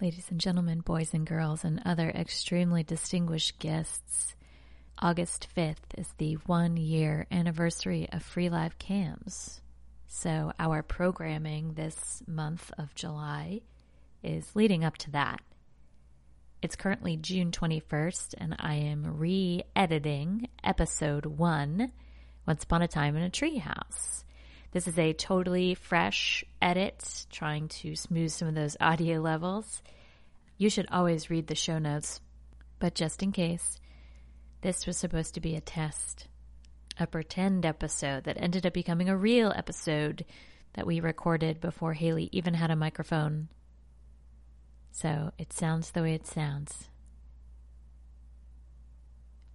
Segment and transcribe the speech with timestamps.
[0.00, 4.36] ladies and gentlemen, boys and girls, and other extremely distinguished guests.
[5.00, 9.60] August 5th is the one year anniversary of Free Live Cams.
[10.06, 13.62] So, our programming this month of July
[14.22, 15.40] is leading up to that.
[16.62, 21.90] It's currently June 21st, and I am re editing episode one
[22.46, 24.22] Once Upon a Time in a Treehouse.
[24.70, 29.82] This is a totally fresh edit, trying to smooth some of those audio levels.
[30.58, 32.20] You should always read the show notes,
[32.78, 33.78] but just in case,
[34.60, 36.28] this was supposed to be a test,
[36.98, 40.24] a pretend episode that ended up becoming a real episode
[40.74, 43.48] that we recorded before Haley even had a microphone.
[44.90, 46.88] So it sounds the way it sounds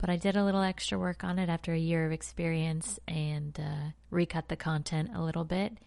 [0.04, 3.58] but I did a little extra work on it after a year of experience and
[3.58, 5.78] uh, recut the content a little bit.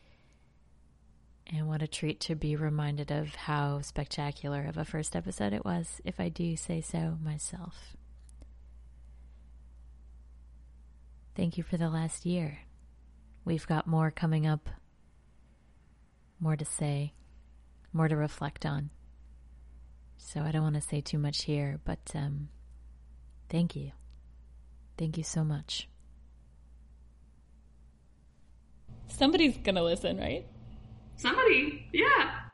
[1.49, 5.67] And what a treat to be reminded of how spectacular of a first episode it
[5.67, 7.95] was, if I do say so myself.
[11.35, 12.61] Thank you for the last year.
[13.45, 14.71] We've got more coming up,
[16.41, 17.13] more to say,
[17.93, 18.89] more to reflect on.
[20.17, 22.49] So I don't want to say too much here, but um,
[23.51, 23.93] thank you.
[24.99, 25.89] Thank you so much.
[29.09, 30.47] Somebody's gonna listen, right?
[31.17, 32.46] Somebody, yeah.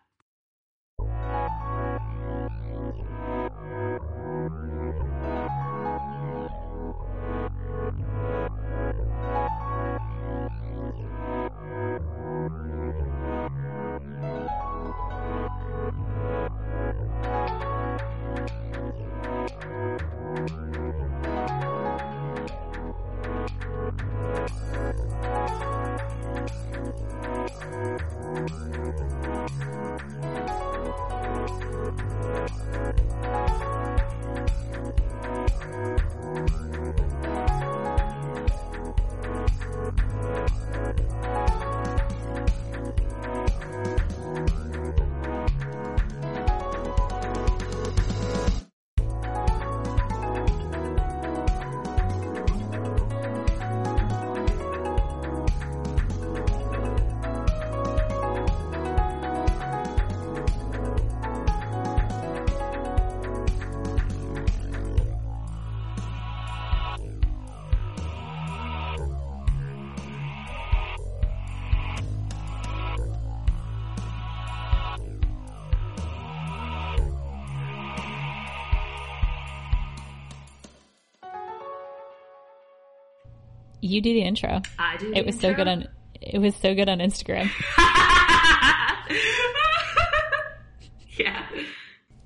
[83.85, 84.63] You do the intro.
[84.79, 85.13] I do.
[85.13, 85.89] It was so good on.
[86.21, 87.51] It was so good on Instagram.
[91.19, 91.45] yeah.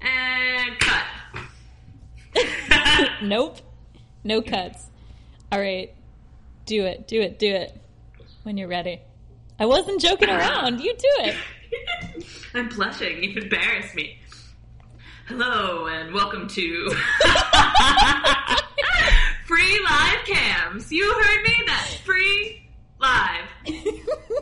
[0.02, 1.04] And cut.
[3.22, 3.56] nope.
[4.22, 4.84] No cuts.
[5.50, 5.94] All right.
[6.66, 7.08] Do it.
[7.08, 7.38] Do it.
[7.38, 7.80] Do it.
[8.42, 9.00] When you're ready.
[9.58, 10.80] I wasn't joking around.
[10.80, 11.36] You do it.
[12.54, 13.24] I'm blushing.
[13.24, 14.18] You embarrass me.
[15.26, 16.94] Hello and welcome to
[19.56, 20.92] Free Live Cams.
[20.92, 21.54] You heard me.
[21.66, 22.68] That's free
[22.98, 23.48] live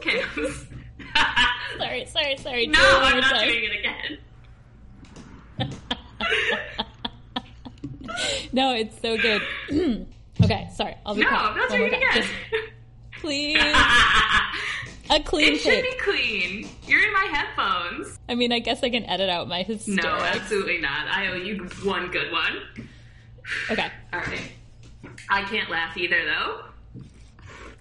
[0.00, 0.66] cams.
[1.78, 2.66] sorry, sorry, sorry.
[2.66, 3.48] no, Do I'm not time.
[3.48, 4.18] doing it again.
[8.52, 9.42] No, it's so good.
[10.42, 10.94] okay, sorry.
[11.06, 11.42] I'll be No, quiet.
[11.50, 12.12] I'm not doing it again.
[12.14, 12.28] Just
[13.20, 13.56] please.
[15.10, 16.68] A clean it should be clean.
[16.86, 18.18] You're in my headphones.
[18.28, 21.06] I mean, I guess I can edit out my No, absolutely not.
[21.08, 22.58] I owe you one good one.
[23.70, 23.88] Okay.
[24.12, 24.40] All right.
[25.28, 26.60] I can't laugh either, though.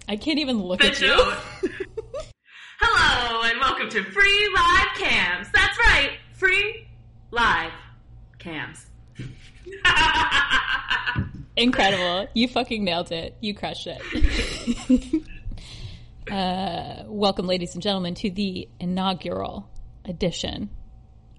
[0.08, 1.14] I can't even look at you.
[2.80, 5.48] Hello and welcome to Free Live Cams.
[5.52, 6.86] That's right, Free
[7.30, 7.72] Live
[8.38, 8.86] Cams.
[11.56, 12.26] Incredible.
[12.34, 13.36] You fucking nailed it.
[13.40, 15.22] You crushed it.
[16.30, 19.70] uh, welcome, ladies and gentlemen, to the inaugural
[20.04, 20.68] edition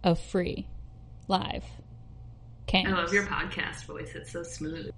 [0.04, 0.68] of Free
[1.28, 1.66] Live
[2.66, 2.88] Cams.
[2.88, 4.14] I love your podcast voice.
[4.16, 4.90] It's so smooth.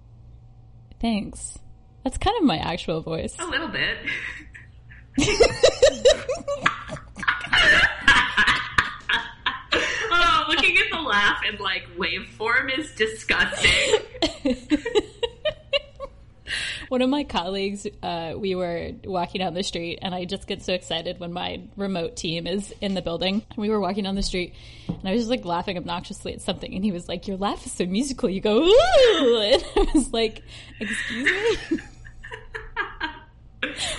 [1.00, 1.60] Thanks.
[2.04, 3.36] That's kind of my actual voice.
[3.40, 3.98] A little bit.
[10.12, 14.00] oh, looking at the laugh in like waveform is disgusting.
[16.90, 20.62] One of my colleagues, uh, we were walking down the street, and I just get
[20.62, 23.44] so excited when my remote team is in the building.
[23.56, 24.54] We were walking down the street,
[24.88, 27.66] and I was just like laughing obnoxiously at something, and he was like, "Your laugh
[27.66, 30.44] is so musical." You go, "Ooh!" and I was like,
[30.80, 31.26] "Excuse
[31.70, 31.80] me."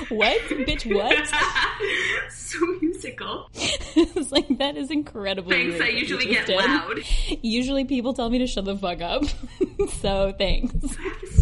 [0.08, 0.94] what, bitch?
[0.94, 2.30] What?
[2.30, 3.50] so musical.
[3.54, 5.70] it's like that is incredibly.
[5.70, 5.84] Thanks.
[5.84, 7.00] I usually get loud.
[7.42, 9.24] Usually, people tell me to shut the fuck up.
[10.00, 10.74] so thanks.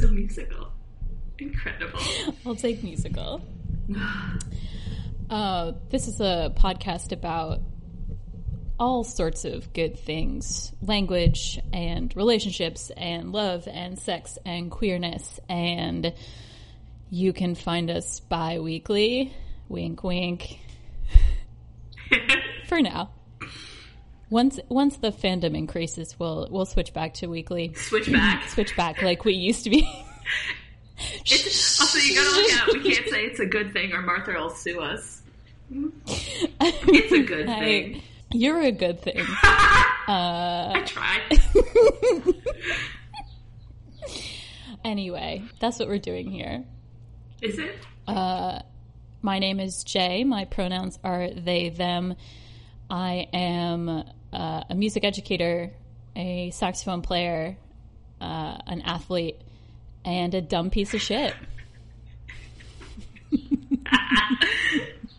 [0.00, 0.66] so musical.
[1.38, 2.00] Incredible.
[2.47, 3.43] I'll take musical.
[5.29, 7.61] Uh, this is a podcast about
[8.79, 15.41] all sorts of good things language and relationships and love and sex and queerness.
[15.49, 16.12] And
[17.11, 19.35] you can find us bi weekly.
[19.69, 20.59] Wink, wink.
[22.67, 23.11] For now.
[24.29, 27.75] Once once the fandom increases, we'll we'll switch back to weekly.
[27.75, 28.49] Switch back.
[28.49, 29.89] Switch back like we used to be.
[31.26, 32.69] It's, also, you gotta look out.
[32.72, 35.22] We can't say it's a good thing or Martha will sue us.
[35.70, 38.02] It's a good I- thing.
[38.32, 39.16] you're a good thing.
[40.08, 42.34] I tried.
[44.84, 46.64] Anyway, that's what we're doing here.
[47.43, 47.75] Is it?
[48.06, 48.60] Uh,
[49.22, 50.22] my name is Jay.
[50.25, 52.14] My pronouns are they, them.
[52.88, 53.88] I am
[54.32, 55.72] uh, a music educator,
[56.14, 57.56] a saxophone player,
[58.20, 59.40] uh, an athlete,
[60.06, 61.35] and a dumb piece of shit.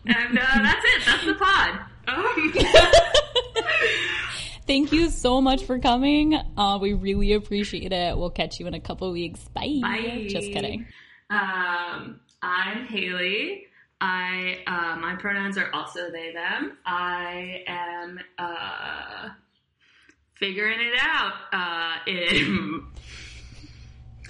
[0.08, 1.02] And uh, that's it.
[1.04, 1.80] That's the pod.
[2.08, 2.52] Um,
[4.66, 6.34] Thank you so much for coming.
[6.56, 8.16] Uh, we really appreciate it.
[8.16, 9.40] We'll catch you in a couple weeks.
[9.54, 9.78] Bye.
[9.82, 10.26] Bye.
[10.28, 10.86] Just kidding.
[11.30, 13.66] Um, I'm Haley.
[14.00, 16.78] I uh, my pronouns are also they them.
[16.86, 19.28] I am uh,
[20.34, 22.86] figuring it out uh, in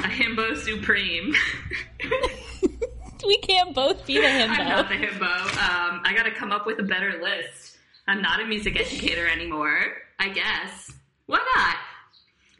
[0.00, 1.34] a himbo supreme.
[3.26, 4.48] We can't both be the himbo.
[4.50, 5.22] I'm not the himbo.
[5.24, 7.76] Um, I got to come up with a better list.
[8.06, 9.80] I'm not a music educator anymore.
[10.20, 10.92] I guess.
[11.26, 11.76] Why not?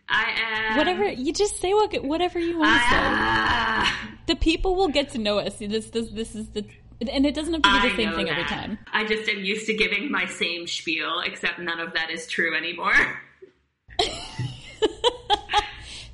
[0.09, 2.97] I am Whatever you just say, what whatever you want to say.
[2.97, 5.59] Ah, The people will get to know us.
[5.59, 6.65] This this this is the
[7.01, 8.33] and it doesn't have to be I the same thing that.
[8.33, 8.79] every time.
[8.93, 12.57] I just am used to giving my same spiel, except none of that is true
[12.57, 12.95] anymore.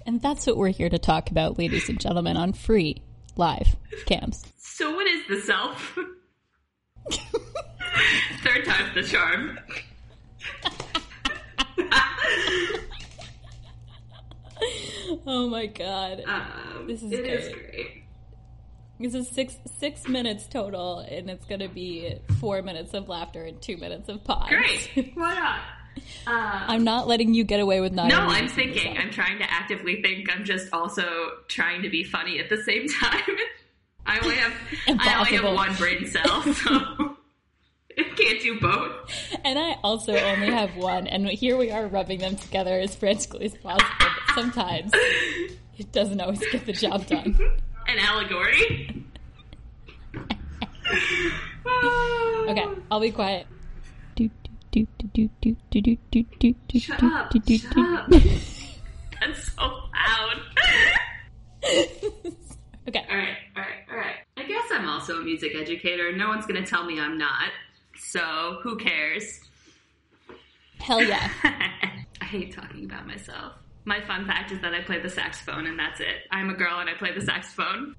[0.07, 3.03] And that's what we're here to talk about, ladies and gentlemen, on free
[3.37, 4.45] live cams.
[4.59, 5.99] So what is the self?
[8.43, 9.59] Third time's the charm.
[15.27, 16.23] Oh my god.
[16.27, 17.71] Um, This is it is great.
[17.71, 18.03] great.
[19.01, 23.61] This is six six minutes total, and it's gonna be four minutes of laughter and
[23.61, 24.49] two minutes of pause.
[24.49, 25.13] Great.
[25.15, 25.61] Why not?
[26.27, 28.09] Um, I'm not letting you get away with not.
[28.09, 28.97] no, I'm thinking.
[28.97, 30.35] I'm trying to actively think.
[30.35, 33.37] I'm just also trying to be funny at the same time.
[34.07, 34.53] I only have
[34.89, 37.17] I only have one brain cell, so
[38.17, 38.93] can't do both.
[39.45, 43.47] And I also only have one, and here we are rubbing them together as frantically
[43.47, 43.91] as possible.
[43.99, 44.93] But sometimes
[45.79, 47.39] it doesn't always get the job done.
[47.89, 49.05] An allegory.
[52.49, 53.47] Okay, I'll be quiet.
[56.81, 58.09] Shut up, shut up.
[59.21, 60.41] That's so loud.
[62.87, 63.03] Okay.
[63.11, 64.17] All right, all right, all right.
[64.37, 66.15] I guess I'm also a music educator.
[66.15, 67.49] No one's going to tell me I'm not.
[67.97, 69.41] So who cares?
[70.81, 71.31] Hell yeah.
[72.21, 73.55] I hate talking about myself.
[73.87, 76.27] My fun fact is that I play the saxophone and that's it.
[76.31, 77.95] I'm a girl and I play the saxophone.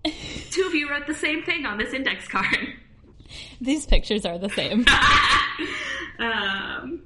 [0.51, 2.57] Two of you wrote the same thing on this index card.
[3.59, 4.85] These pictures are the same.
[6.19, 7.01] Um,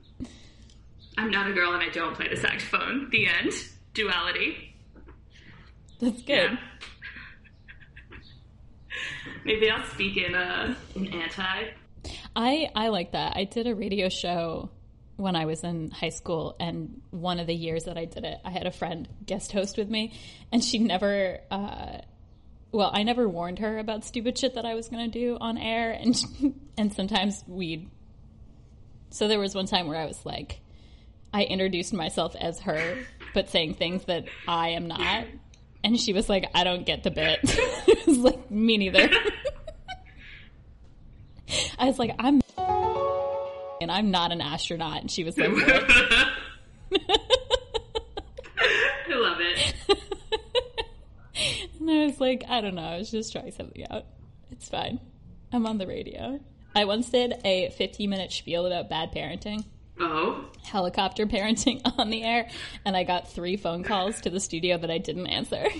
[1.17, 3.09] I'm not a girl and I don't play the saxophone.
[3.11, 3.53] The end.
[3.93, 4.75] Duality.
[5.99, 6.51] That's good.
[6.51, 6.57] Yeah.
[9.45, 11.69] Maybe I'll speak in uh, in anti.
[12.35, 13.35] I I like that.
[13.35, 14.69] I did a radio show
[15.17, 18.37] when I was in high school, and one of the years that I did it,
[18.45, 20.13] I had a friend guest host with me,
[20.51, 21.39] and she never.
[21.51, 21.97] Uh,
[22.71, 25.57] well, I never warned her about stupid shit that I was going to do on
[25.57, 26.15] air, and
[26.77, 27.89] and sometimes we'd.
[29.09, 30.59] So there was one time where I was like,
[31.33, 32.97] I introduced myself as her,
[33.33, 35.25] but saying things that I am not,
[35.83, 39.09] and she was like, "I don't get the bit." I was like, "Me neither."
[41.79, 42.41] I was like, I'm
[43.81, 45.01] and I'm not an astronaut.
[45.01, 45.49] And she was like?
[45.49, 45.55] I
[49.09, 49.75] love it.
[51.79, 52.81] and I was like, I don't know.
[52.83, 54.05] I was just trying something out.
[54.51, 54.99] It's fine.
[55.51, 56.39] I'm on the radio.
[56.75, 59.65] I once did a 15 minute spiel about bad parenting,
[59.99, 60.45] Oh.
[60.63, 62.49] helicopter parenting on the air,
[62.85, 65.65] and I got three phone calls to the studio that I didn't answer.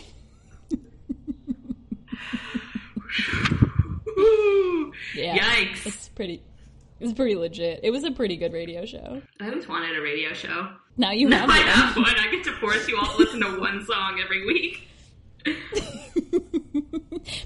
[5.15, 5.38] Yeah.
[5.38, 5.86] Yikes.
[5.86, 6.41] It's pretty.
[7.00, 7.79] It's pretty legit.
[7.84, 9.22] It was a pretty good radio show.
[9.39, 10.69] I always wanted a radio show.
[10.98, 11.67] Now you Now have I one.
[11.67, 12.15] have one.
[12.17, 14.88] I get to force you all to listen to one song every week.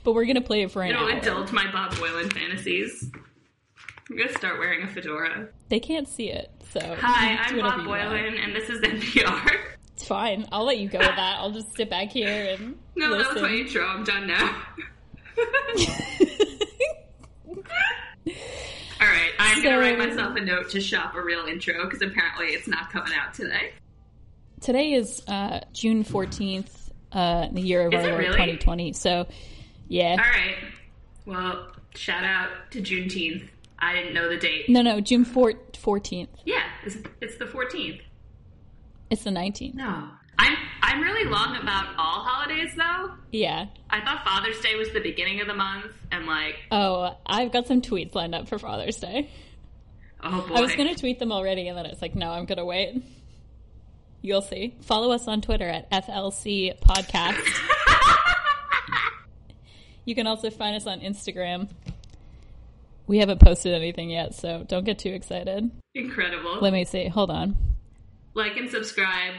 [0.04, 1.10] but we're gonna play it for an It'll hour.
[1.12, 3.12] indulge my Bob Boilen fantasies.
[4.14, 5.48] I'm gonna start wearing a fedora.
[5.70, 7.80] They can't see it, so Hi, I'm Bob.
[7.80, 9.50] Boilen, and this is NPR.
[9.96, 10.46] It's fine.
[10.52, 11.38] I'll let you go with that.
[11.40, 13.84] I'll just sit back here and No, that was my intro.
[13.84, 14.56] I'm done now.
[17.48, 22.04] All right, I'm So- gonna write myself a note to shop a real intro because
[22.04, 23.72] apparently it's not coming out today.
[24.62, 28.32] Today is uh, June fourteenth, uh, the year of Is our Lord really?
[28.34, 28.94] 2020.
[28.94, 29.26] So,
[29.88, 30.12] yeah.
[30.12, 30.56] All right.
[31.26, 33.50] Well, shout out to Juneteenth.
[33.80, 34.70] I didn't know the date.
[34.70, 36.30] No, no, June fourteenth.
[36.46, 38.02] Yeah, it's, it's the 14th.
[39.10, 39.76] It's the nineteenth.
[39.76, 43.12] No, I'm I'm really long about all holidays though.
[43.32, 43.66] Yeah.
[43.90, 47.68] I thought Father's Day was the beginning of the month, and like, Oh, I've got
[47.68, 49.30] some tweets lined up for Father's Day.
[50.24, 52.46] oh boy, I was going to tweet them already, and then it's like, no, I'm
[52.46, 53.04] going to wait.
[54.22, 54.76] You'll see.
[54.82, 57.46] Follow us on Twitter at FLC Podcast.
[60.06, 61.70] you can also find us on Instagram.
[63.08, 65.70] We haven't posted anything yet, so don't get too excited.
[65.94, 66.60] incredible.
[66.62, 67.08] Let me see.
[67.08, 67.56] Hold on.
[68.34, 69.34] like and subscribe.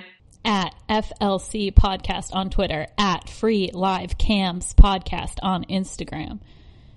[0.44, 6.40] At FLC Podcast on Twitter, at Free Live Cams Podcast on Instagram,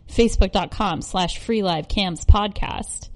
[0.09, 3.07] Facebook.com slash Free Live Cams Podcast.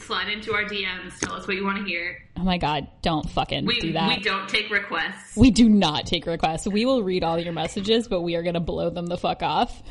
[0.00, 1.18] Slide into our DMs.
[1.20, 2.16] Tell us what you want to hear.
[2.36, 4.18] Oh my god, don't fucking We do that.
[4.18, 5.36] we don't take requests.
[5.36, 6.66] We do not take requests.
[6.66, 9.42] We will read all your messages, but we are going to blow them the fuck
[9.42, 9.82] off.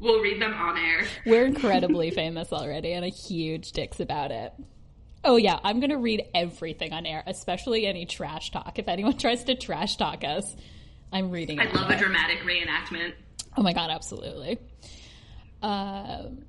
[0.00, 1.04] We'll read them on air.
[1.26, 4.52] We're incredibly famous already and a huge dicks about it.
[5.22, 8.78] Oh yeah, I'm going to read everything on air, especially any trash talk.
[8.78, 10.56] If anyone tries to trash talk us,
[11.12, 11.60] I'm reading.
[11.60, 13.12] I love a dramatic reenactment.
[13.56, 14.58] Oh my god, absolutely.
[15.62, 16.44] Um,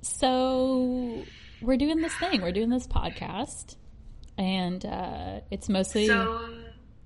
[0.00, 1.22] so
[1.62, 2.42] we're doing this thing.
[2.42, 3.76] We're doing this podcast,
[4.38, 6.48] and uh, it's mostly So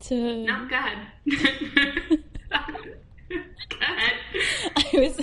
[0.01, 0.45] to.
[0.45, 0.99] no, go ahead.
[3.29, 4.13] go ahead.
[4.77, 5.21] I was.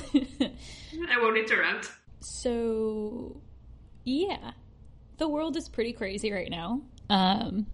[1.09, 1.91] I won't interrupt.
[2.19, 3.41] so,
[4.03, 4.51] yeah,
[5.17, 6.81] the world is pretty crazy right now.
[7.09, 7.67] Um,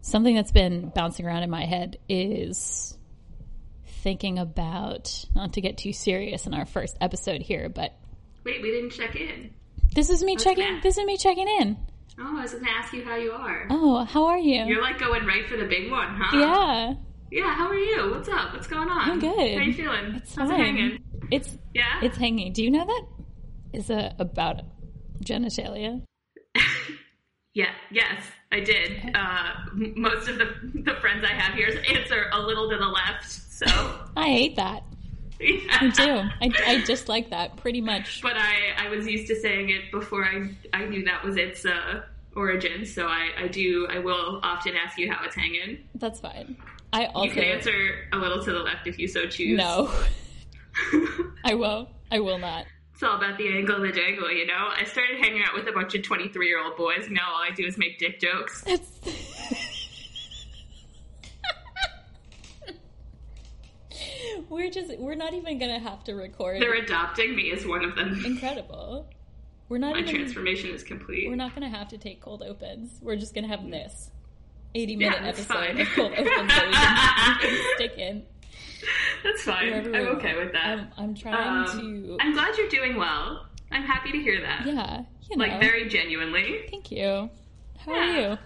[0.00, 2.96] something that's been bouncing around in my head is
[4.02, 7.92] thinking about not to get too serious in our first episode here, but
[8.44, 9.50] Wait, we didn't check in.
[9.96, 10.80] This is me checking.
[10.82, 11.76] This is me checking in.
[12.20, 13.66] Oh, I was gonna ask you how you are.
[13.70, 14.64] Oh, how are you?
[14.64, 16.38] You're like going right for the big one, huh?
[16.38, 16.94] yeah,
[17.32, 17.54] Yeah.
[17.54, 18.10] How are you?
[18.12, 18.52] What's up?
[18.54, 19.10] What's going on?
[19.10, 19.36] I'm good.
[19.58, 20.14] How you feeling?
[20.14, 20.60] it's How's fine.
[20.60, 20.98] it hanging?
[21.30, 22.00] It's Yeah.
[22.02, 22.52] it's hanging.
[22.52, 23.04] Do you know that
[23.72, 24.62] is a, about
[25.24, 26.02] genitalia?
[27.54, 28.22] Yeah, yes,
[28.52, 29.12] I did.
[29.14, 32.84] Uh, m- most of the the friends I have here answer a little to the
[32.84, 33.64] left, so
[34.16, 34.82] I hate that.
[35.40, 36.20] I do.
[36.40, 38.22] I, I just like that pretty much.
[38.22, 41.64] But I, I was used to saying it before I I knew that was its
[41.66, 42.02] uh,
[42.34, 45.78] origin, so I, I do I will often ask you how it's hanging.
[45.94, 46.56] That's fine.
[46.92, 49.58] I You also can answer a little to the left if you so choose.
[49.58, 49.90] no.
[51.44, 51.88] I won't.
[52.10, 52.64] I will not.
[52.94, 54.68] it's all about the angle, of the jangle, you know.
[54.74, 57.08] I started hanging out with a bunch of twenty three year old boys.
[57.10, 58.64] Now all I do is make dick jokes.
[64.48, 66.60] we're just we're not even gonna have to record.
[66.60, 68.22] They're adopting me as one of them.
[68.24, 69.08] incredible.
[69.68, 71.28] We're not My even transformation is complete.
[71.28, 72.98] we're not gonna have to take cold opens.
[73.02, 74.10] We're just gonna have this.
[74.74, 75.80] 80 Yeah, minute that's episode fine.
[75.80, 78.22] of cold opens that we can, we can stick in.
[79.24, 79.72] That's fine.
[79.72, 80.66] I'm okay with that.
[80.66, 83.46] I'm, I'm trying Um, to I'm glad you're doing well.
[83.72, 84.66] I'm happy to hear that.
[84.66, 85.44] Yeah, you know.
[85.46, 86.66] Like very genuinely.
[86.70, 87.30] Thank you.
[87.78, 88.38] How are you?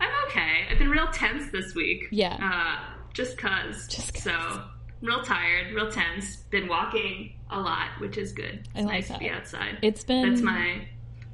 [0.00, 0.66] I'm okay.
[0.70, 2.08] I've been real tense this week.
[2.10, 2.36] Yeah.
[2.42, 3.86] Uh, just cause.
[3.86, 4.22] Just 'cause.
[4.24, 4.62] So,
[5.02, 6.36] real tired, real tense.
[6.50, 8.68] Been walking a lot, which is good.
[8.74, 9.14] It's like nice that.
[9.14, 9.78] to be outside.
[9.82, 10.86] It's been That's my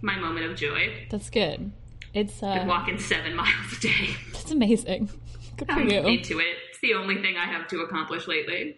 [0.02, 1.06] my moment of joy.
[1.10, 1.72] That's good.
[2.14, 4.08] It's uh Been walking seven miles a day.
[4.32, 5.10] that's amazing.
[5.56, 6.00] Good for I'm you.
[6.06, 6.56] into it.
[6.70, 8.76] It's the only thing I have to accomplish lately.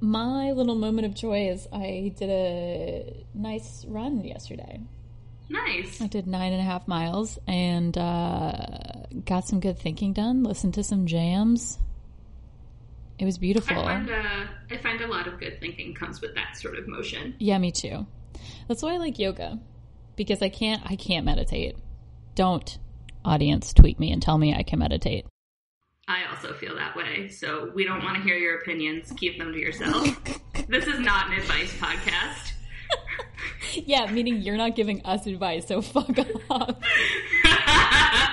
[0.00, 4.80] My little moment of joy is I did a nice run yesterday.
[5.48, 6.00] Nice.
[6.02, 8.52] I did nine and a half miles and uh,
[9.24, 10.42] got some good thinking done.
[10.42, 11.78] Listened to some jams.
[13.18, 13.76] It was I beautiful.
[13.76, 17.34] find uh, I find a lot of good thinking comes with that sort of motion.
[17.38, 18.06] Yeah, me too.
[18.68, 19.58] That's why I like yoga
[20.16, 20.82] because I can't.
[20.84, 21.76] I can't meditate.
[22.34, 22.78] Don't
[23.24, 25.26] audience tweet me and tell me I can meditate.
[26.08, 29.12] I also feel that way, so we don't want to hear your opinions.
[29.16, 30.06] Keep them to yourself.
[30.68, 32.52] this is not an advice podcast.
[33.84, 36.16] Yeah, meaning you're not giving us advice, so fuck
[36.48, 36.76] off.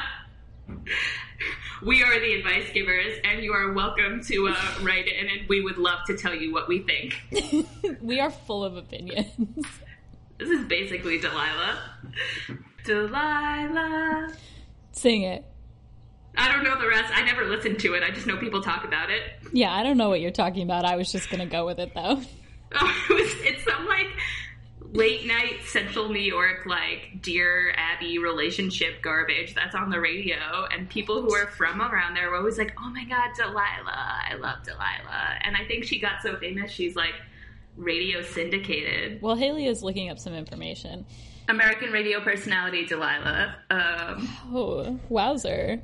[1.85, 5.61] we are the advice givers, and you are welcome to uh, write in, and we
[5.61, 7.67] would love to tell you what we think.
[8.01, 9.27] we are full of opinions.
[10.37, 11.79] This is basically Delilah.
[12.85, 14.33] Delilah.
[14.91, 15.45] Sing it.
[16.37, 17.11] I don't know the rest.
[17.15, 18.03] I never listened to it.
[18.03, 19.21] I just know people talk about it.
[19.51, 20.85] Yeah, I don't know what you're talking about.
[20.85, 22.21] I was just gonna go with it though.
[22.75, 24.07] Oh, it was, it's some like
[24.93, 30.67] late night central New York, like Dear Abby relationship garbage that's on the radio.
[30.71, 34.21] And people who are from around there were always like, oh my God, Delilah.
[34.29, 35.39] I love Delilah.
[35.43, 37.15] And I think she got so famous, she's like
[37.75, 39.21] radio syndicated.
[39.21, 41.05] Well, Haley is looking up some information.
[41.49, 43.55] American radio personality Delilah.
[43.71, 45.81] Um, Oh, wowzer.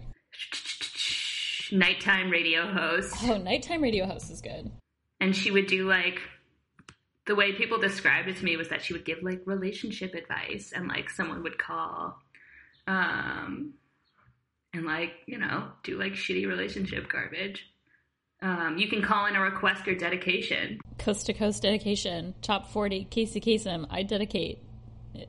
[1.72, 3.16] nighttime radio host.
[3.24, 4.72] Oh, nighttime radio host is good.
[5.20, 6.20] and she would do like
[7.30, 10.74] the way people described it to me was that she would give like relationship advice
[10.76, 12.18] and like someone would call
[12.88, 13.74] um
[14.74, 17.68] and like you know do like shitty relationship garbage
[18.42, 22.34] um you can call in a request or dedication Coast to coast dedication.
[22.42, 23.86] Top 40, Casey Kasem.
[23.90, 24.62] I dedicate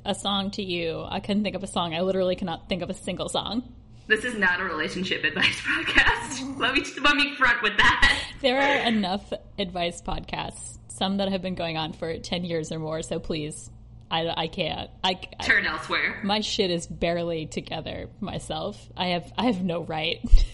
[0.05, 1.05] a song to you.
[1.09, 1.95] I couldn't think of a song.
[1.95, 3.73] I literally cannot think of a single song.
[4.09, 8.61] this is not a relationship advice podcast let me let me front with that There
[8.61, 13.01] are enough advice podcasts, some that have been going on for 10 years or more,
[13.01, 13.71] so please,
[14.11, 14.91] I, I can't.
[15.03, 18.77] I, I- turn elsewhere my shit is barely together myself.
[18.97, 20.21] I have I have no right.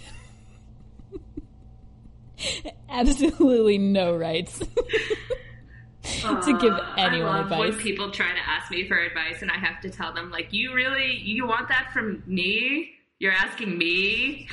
[2.89, 4.59] Absolutely no rights
[6.03, 7.59] to give Uh, anyone I love advice.
[7.59, 10.53] when people try to ask me for advice and I have to tell them like,
[10.53, 12.93] you really you want that from me?
[13.19, 14.49] You're asking me?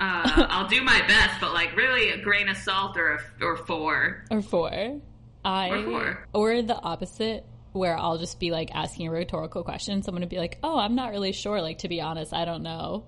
[0.00, 3.56] Uh, I'll do my best, but like really a grain of salt or a, or
[3.56, 4.24] four.
[4.30, 5.00] or four.
[5.44, 6.28] I Or four.
[6.32, 10.02] or the opposite where I'll just be like asking a rhetorical question.
[10.02, 11.60] Someone would be like, "Oh, I'm not really sure.
[11.60, 13.04] Like to be honest, I don't know."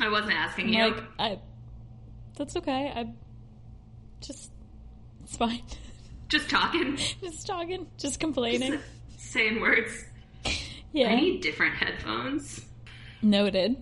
[0.00, 0.82] I wasn't asking you.
[0.90, 1.38] like, I
[2.36, 2.92] that's okay.
[2.94, 3.06] I
[4.20, 4.50] just
[5.22, 5.62] it's fine.
[6.28, 8.80] Just talking, just talking, just complaining.
[9.16, 10.04] saying words.
[10.92, 12.66] Yeah, I need different headphones.
[13.22, 13.76] noted.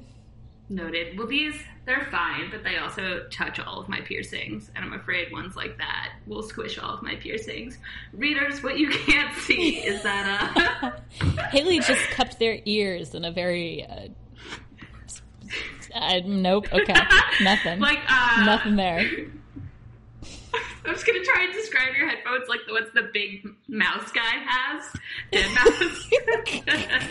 [0.69, 1.17] Noted.
[1.17, 1.55] Well, these
[1.87, 5.77] they're fine, but they also touch all of my piercings, and I'm afraid ones like
[5.79, 7.79] that will squish all of my piercings.
[8.13, 10.91] Readers, what you can't see is that uh,
[11.51, 13.85] Haley just cupped their ears in a very.
[13.85, 14.09] Uh,
[15.95, 16.67] uh, nope.
[16.73, 16.95] Okay.
[17.43, 17.79] Nothing.
[17.81, 19.09] like uh, Nothing there.
[20.87, 24.21] I'm just gonna try and describe your headphones like the ones the big mouse guy
[24.45, 24.85] has.
[25.33, 27.07] Deadmau5.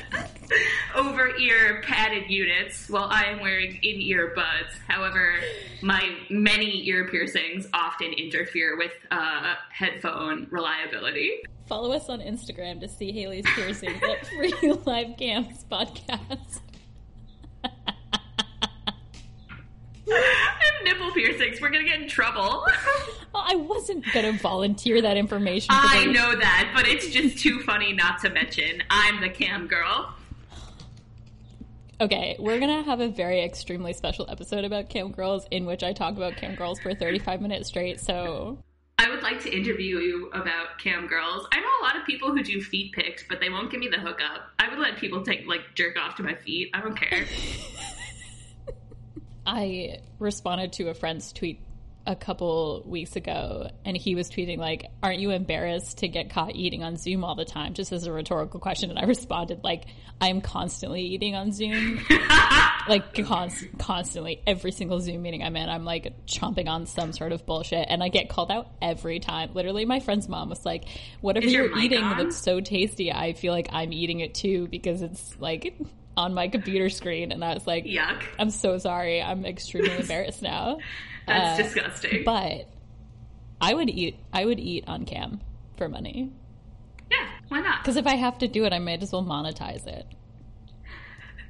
[0.96, 4.76] Over ear padded units, while I am wearing in ear buds.
[4.88, 5.34] However,
[5.82, 11.42] my many ear piercings often interfere with uh, headphone reliability.
[11.68, 16.62] Follow us on Instagram to see Haley's piercings at Free Live Cams Podcast.
[20.14, 21.62] I have nipple piercings.
[21.62, 22.66] We're gonna get in trouble.
[23.34, 25.74] Well, I wasn't gonna volunteer that information.
[25.74, 28.84] for I know that, but it's just too funny not to mention.
[28.92, 30.14] I'm the cam girl.
[32.00, 35.94] Okay, we're gonna have a very extremely special episode about cam girls, in which I
[35.94, 38.00] talk about cam girls for 35 minutes straight.
[38.00, 38.60] So
[39.00, 41.48] I would like to interview you about cam girls.
[41.52, 43.88] I know a lot of people who do feet pics, but they won't give me
[43.88, 44.50] the hookup.
[44.60, 46.70] I would let people take like jerk off to my feet.
[46.74, 47.26] I don't care.
[49.46, 51.60] I responded to a friend's tweet
[52.06, 56.54] a couple weeks ago, and he was tweeting like, "Aren't you embarrassed to get caught
[56.56, 59.86] eating on Zoom all the time?" Just as a rhetorical question, and I responded like,
[60.20, 62.02] "I'm constantly eating on Zoom,
[62.90, 64.42] like const- constantly.
[64.46, 68.04] Every single Zoom meeting I'm in, I'm like chomping on some sort of bullshit, and
[68.04, 69.52] I get called out every time.
[69.54, 70.84] Literally, my friend's mom was like,
[71.22, 72.18] "Whatever Is you're eating on?
[72.18, 75.74] that's so tasty, I feel like I'm eating it too because it's like."
[76.16, 78.22] On my computer screen, and I was like, Yuck.
[78.38, 79.22] I'm so sorry.
[79.22, 80.78] I'm extremely embarrassed now.
[81.26, 82.24] That's Uh, disgusting.
[82.24, 82.70] But
[83.60, 84.18] I would eat.
[84.32, 85.40] I would eat on cam
[85.78, 86.32] for money
[87.10, 87.82] yeah, why not?
[87.82, 90.06] because if I have to do it, I might as well monetize it.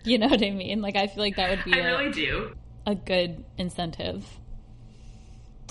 [0.06, 0.82] You know what I mean?
[0.82, 2.56] Like I feel like that would be I a, really do.
[2.86, 4.26] a good incentive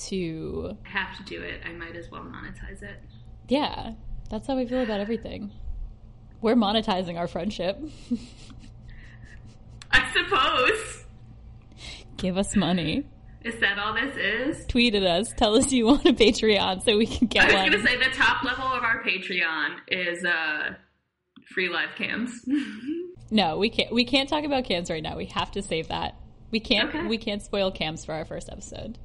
[0.08, 0.76] to.
[0.84, 1.60] I have to do it.
[1.66, 2.98] I might as well monetize it.
[3.48, 3.92] Yeah,
[4.30, 5.50] that's how we feel about everything.
[6.40, 7.78] We're monetizing our friendship.
[9.92, 11.04] I suppose.
[12.16, 13.04] Give us money.
[13.44, 14.66] Is that all this is?
[14.66, 15.32] Tweet at us.
[15.36, 17.42] Tell us you want a Patreon so we can get.
[17.42, 17.70] I was one.
[17.72, 20.74] gonna say the top level of our Patreon is uh
[21.52, 22.30] free live cams.
[23.34, 23.90] No, we can't.
[23.90, 25.16] We can't talk about cams right now.
[25.16, 26.16] We have to save that.
[26.50, 26.90] We can't.
[26.90, 27.06] Okay.
[27.06, 28.98] We can't spoil cams for our first episode.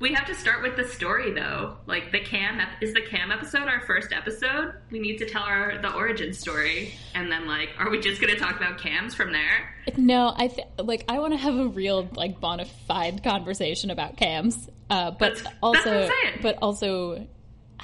[0.00, 1.76] We have to start with the story though.
[1.86, 4.74] Like the cam ep- is the cam episode our first episode.
[4.90, 8.36] We need to tell our the origin story, and then like, are we just gonna
[8.36, 9.74] talk about cams from there?
[9.96, 11.04] No, I th- like.
[11.08, 14.68] I want to have a real like bona fide conversation about cams.
[14.90, 17.26] Uh, but That's- that's also, what I'm but also,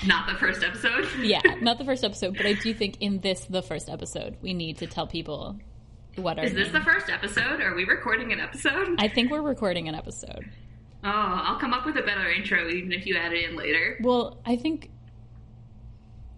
[0.06, 1.06] Not the first episode.
[1.22, 2.36] yeah, not the first episode.
[2.36, 5.58] But I do think in this, the first episode, we need to tell people
[6.16, 7.60] what our Is this name- the first episode?
[7.60, 8.96] Are we recording an episode?
[8.98, 10.44] I think we're recording an episode.
[11.04, 13.98] Oh, I'll come up with a better intro even if you add it in later.
[14.02, 14.90] Well, I think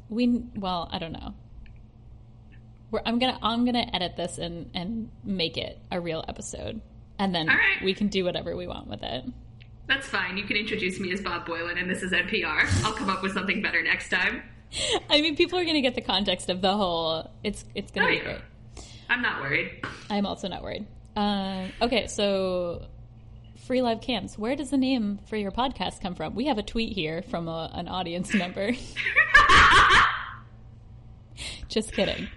[0.09, 0.43] we.
[0.57, 1.35] Well, I don't know.
[2.91, 6.81] We're, I'm gonna I'm gonna edit this and and make it a real episode,
[7.19, 7.83] and then right.
[7.85, 9.25] we can do whatever we want with it.
[9.87, 10.37] That's fine.
[10.37, 12.85] You can introduce me as Bob Boilen, and this is NPR.
[12.85, 14.43] I'll come up with something better next time.
[15.11, 17.31] I mean, people are gonna get the context of the whole.
[17.45, 18.23] It's it's gonna Oh, be yeah.
[18.25, 18.41] great.
[19.09, 19.81] I'm not worried.
[20.11, 20.87] I'm also not worried.
[21.15, 22.83] Um, okay, so
[23.67, 24.39] free live cams.
[24.39, 26.35] Where does the name for your podcast come from?
[26.35, 28.73] We have a tweet here from a, an audience member.
[31.69, 32.29] Just kidding.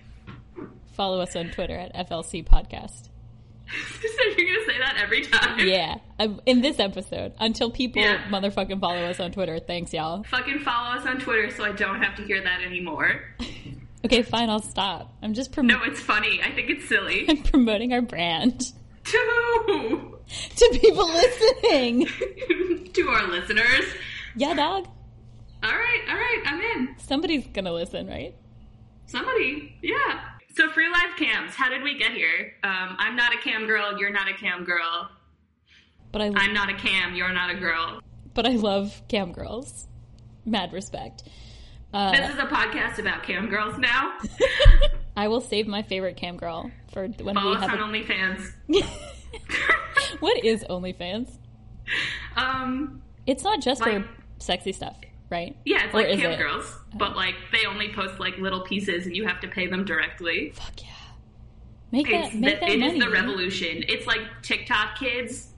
[0.94, 3.10] Follow us on Twitter at FLC Podcast.
[4.02, 5.60] so You're gonna say that every time.
[5.60, 8.24] Yeah, um, in this episode, until people Yeah.
[8.30, 9.60] motherfucking follow us on Twitter.
[9.60, 10.24] Thanks, y'all.
[10.24, 13.22] Fucking follow us on Twitter so I don't have to hear that anymore.
[14.06, 15.14] Okay, fine, I'll stop.
[15.22, 15.78] I'm just promoting.
[15.78, 16.40] No, it's funny.
[16.42, 17.26] I think it's silly.
[17.28, 18.72] I'm promoting our brand
[19.12, 20.16] to
[20.56, 22.06] to people listening.
[22.94, 23.86] to our listeners.
[24.36, 24.88] yeah, dog.
[25.64, 26.96] All right, all right, I'm in.
[27.00, 28.34] Somebody's gonna listen, right?
[29.08, 30.22] Somebody, yeah.
[30.56, 31.56] So free live cams.
[31.56, 32.54] How did we get here?
[32.64, 33.98] Um, I'm not a cam girl.
[34.00, 35.10] You're not a cam girl.
[36.12, 37.16] But I I'm not a cam.
[37.16, 38.02] You're not a girl.
[38.34, 39.88] but I love cam girls.
[40.46, 41.24] Mad respect.
[41.94, 44.14] Uh, This is a podcast about cam girls now.
[45.16, 47.72] I will save my favorite cam girl for when Follow we have.
[47.80, 48.54] on A- OnlyFans.
[50.20, 51.38] what is OnlyFans?
[52.38, 54.98] um, It's not just Like- for sexy stuff,
[55.30, 55.56] right?
[55.66, 56.38] yeah, it's Or like cam it?
[56.38, 59.84] girls, but like they only post like little pieces, and you have to pay them
[59.86, 60.52] directly.
[60.56, 60.88] Fuck yeah!
[61.92, 62.98] Make It's that make the, that it money.
[62.98, 63.84] is the revolution.
[63.88, 65.50] It's like TikTok kids,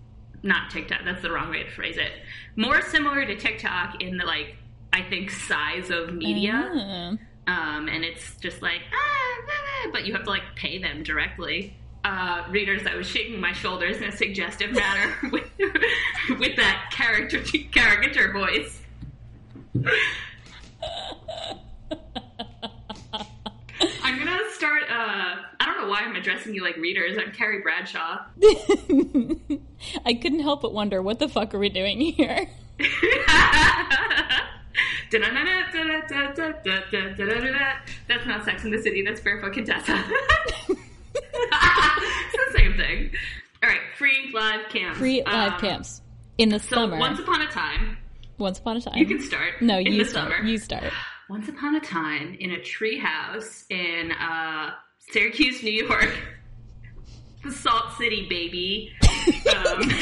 [0.44, 1.02] not TikTok.
[1.06, 2.12] That's the wrong way to phrase it.
[2.56, 4.56] More similar to TikTok in the like
[4.94, 6.72] I think size of media.
[6.74, 7.14] Ah.
[7.52, 11.04] Um, and it's just like ah, blah, blah, but you have to like pay them
[11.04, 11.76] directly.
[12.04, 15.50] Uh, readers, I was shaking my shoulders in a suggestive manner with
[16.40, 18.82] with that character caricature voice.
[24.04, 24.84] I'm gonna start.
[24.90, 27.18] Uh, I don't know why I'm addressing you like readers.
[27.18, 28.20] I'm Carrie Bradshaw.
[30.06, 32.48] I couldn't help but wonder what the fuck are we doing here?
[36.64, 39.04] That's not Sex in the City.
[39.04, 40.04] That's Barefoot Contessa.
[40.70, 43.12] it's the same thing.
[43.64, 44.98] All right, free live camps.
[44.98, 46.02] Free live Um, camps
[46.38, 46.98] in the So summer.
[46.98, 47.98] once upon a time,
[48.38, 48.98] Once upon a time.
[48.98, 49.62] you can start.
[49.62, 50.32] no, in you the start.
[50.32, 50.44] summer.
[50.48, 50.92] You start.
[51.30, 54.72] Once upon a time, in a treehouse in uh,
[55.12, 56.12] Syracuse, New York,
[57.44, 58.92] the Salt City, baby.
[59.56, 59.92] Um,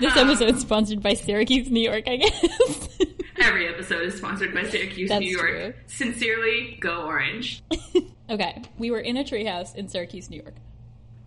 [0.00, 2.04] This Um, episode is sponsored by Syracuse, New York.
[2.08, 2.88] I guess.
[3.44, 5.48] every episode is sponsored by Syracuse, That's New York.
[5.50, 5.74] true.
[5.86, 7.62] Sincerely, go orange.
[8.30, 10.54] okay, we were in a treehouse in Syracuse, New York.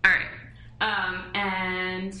[0.04, 0.26] All right.
[0.80, 2.16] Um, and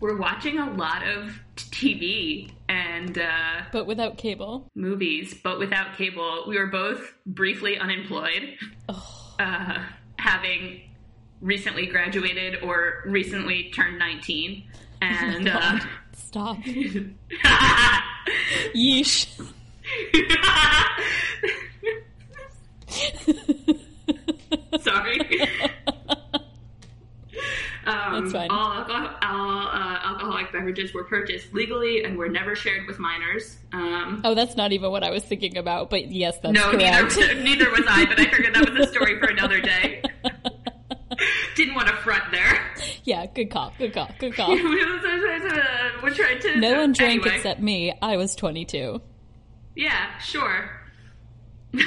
[0.00, 4.68] we're watching a lot of TV and uh, but without cable.
[4.74, 6.44] movies, but without cable.
[6.48, 8.56] We were both briefly unemployed,
[8.88, 9.82] Oh, uh,
[10.18, 10.82] having
[11.40, 14.64] recently graduated or recently turned 19.
[15.00, 15.88] And uh, God.
[16.34, 16.58] Stop.
[18.74, 19.28] Yeesh.
[24.80, 25.20] sorry.
[27.86, 28.50] Um, That's fine.
[28.50, 33.58] All, alcohol, all uh, alcoholic beverages were purchased legally and were never shared with minors.
[33.74, 37.14] Um, oh, that's not even what I was thinking about, but yes, that's no, correct.
[37.18, 40.02] neither, neither was I, but I figured that was a story for another day.
[41.56, 42.58] Didn't want to front there.
[43.04, 44.48] yeah, good call, good call, good call.
[44.50, 46.56] we're trying to.
[46.60, 47.36] No one drank anyway.
[47.36, 47.92] except me.
[48.02, 49.00] I was 22.
[49.76, 50.70] Yeah, sure.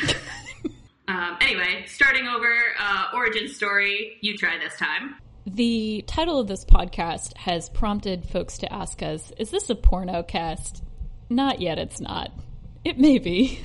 [1.08, 4.17] um, anyway, starting over, uh, origin story.
[4.21, 5.15] You try this time.
[5.45, 10.21] The title of this podcast has prompted folks to ask us, is this a porno
[10.23, 10.84] cast?
[11.30, 12.32] Not yet, it's not.
[12.84, 13.60] It may be.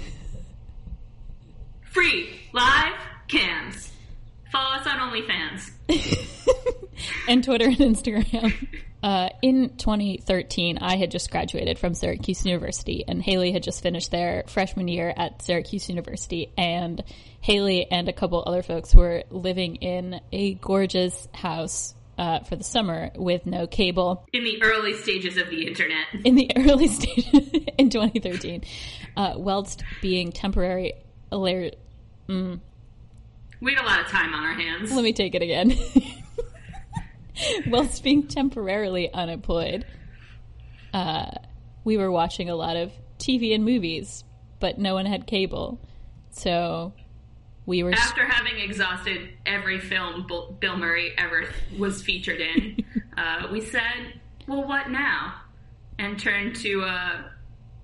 [1.82, 2.94] Free live
[3.28, 3.90] cams.
[4.52, 5.70] Follow us on OnlyFans.
[7.28, 8.52] and Twitter and Instagram.
[9.02, 14.10] Uh, in 2013, I had just graduated from Syracuse University, and Haley had just finished
[14.10, 16.52] their freshman year at Syracuse University.
[16.56, 17.02] And
[17.40, 22.64] Haley and a couple other folks were living in a gorgeous house uh, for the
[22.64, 26.06] summer with no cable In the early stages of the internet.
[26.24, 27.24] in the early stages
[27.78, 28.62] in 2013,
[29.16, 30.94] uh, whilst being temporary.
[31.30, 31.78] Let
[33.62, 34.92] We had a lot of time on our hands.
[34.92, 35.72] Let me take it again.
[37.68, 39.86] whilst being temporarily unemployed,
[40.92, 41.30] uh,
[41.84, 44.24] we were watching a lot of TV and movies,
[44.58, 45.80] but no one had cable.
[46.32, 46.92] So
[47.64, 51.44] We were After having exhausted every film Bill Bill Murray ever
[51.78, 52.84] was featured in,
[53.16, 55.34] uh, we said, "Well, what now?"
[55.98, 57.22] and turned to uh,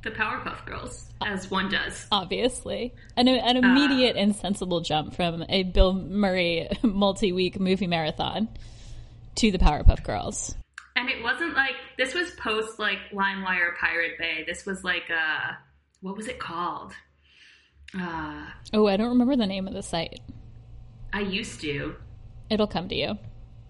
[0.02, 2.06] the Powerpuff Girls, as one does.
[2.12, 8.48] obviously an, an immediate and sensible jump from a Bill Murray multi-week movie marathon
[9.36, 10.54] to the Powerpuff Girls.
[10.96, 14.44] And it wasn't like this was post like LimeWire Pirate Bay.
[14.46, 15.52] This was like uh,
[16.00, 16.92] what was it called?
[17.98, 20.20] Uh, Oh, I don't remember the name of the site.
[21.12, 21.94] I used to.
[22.50, 23.18] It'll come to you.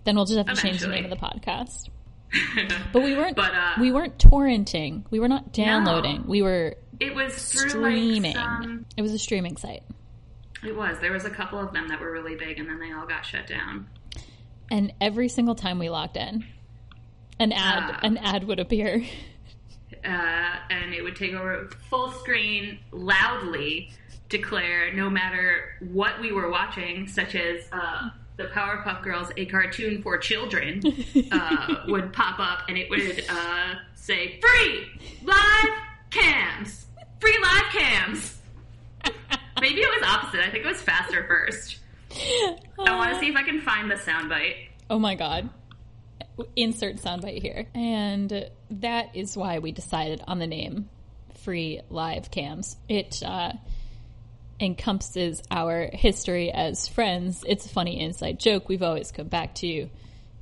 [0.04, 1.88] Then we'll just have to change the name of the podcast.
[2.92, 3.36] But we weren't.
[3.36, 5.04] But, uh, we weren't torrenting.
[5.10, 6.24] We were not downloading.
[6.26, 8.34] We were It was streaming.
[8.34, 8.86] like some.
[8.96, 9.82] It was a streaming site,
[10.64, 10.98] It was.
[11.00, 13.24] There was a couple of them that were really big, and then they all got
[13.24, 13.86] shut down.
[14.70, 16.44] and every single time we logged in,
[17.38, 18.00] an ad Ah.
[18.02, 19.02] an ad would appear.
[20.04, 23.90] uh, and it would take over full screen loudly
[24.28, 30.00] declare no matter what we were watching, such as uh, the Powerpuff Girls, a cartoon
[30.02, 30.80] for children,
[31.32, 34.86] uh, would pop up and it would uh, say free
[35.22, 35.70] live
[36.10, 36.86] cams,
[37.20, 38.38] free live cams.
[39.60, 40.40] Maybe it was opposite.
[40.40, 41.78] I think it was faster first.
[42.12, 44.54] I want to see if I can find the soundbite.
[44.88, 45.50] Oh my god.
[46.54, 47.66] Insert soundbite here.
[47.74, 50.88] And that is why we decided on the name
[51.42, 52.76] Free Live Cams.
[52.88, 53.52] It uh,
[54.60, 57.44] encompasses our history as friends.
[57.46, 59.66] It's a funny inside joke we've always come back to.
[59.66, 59.90] you.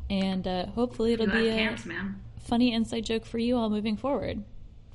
[0.09, 2.20] And uh, hopefully it'll Live be a man.
[2.40, 4.42] funny inside joke for you all moving forward.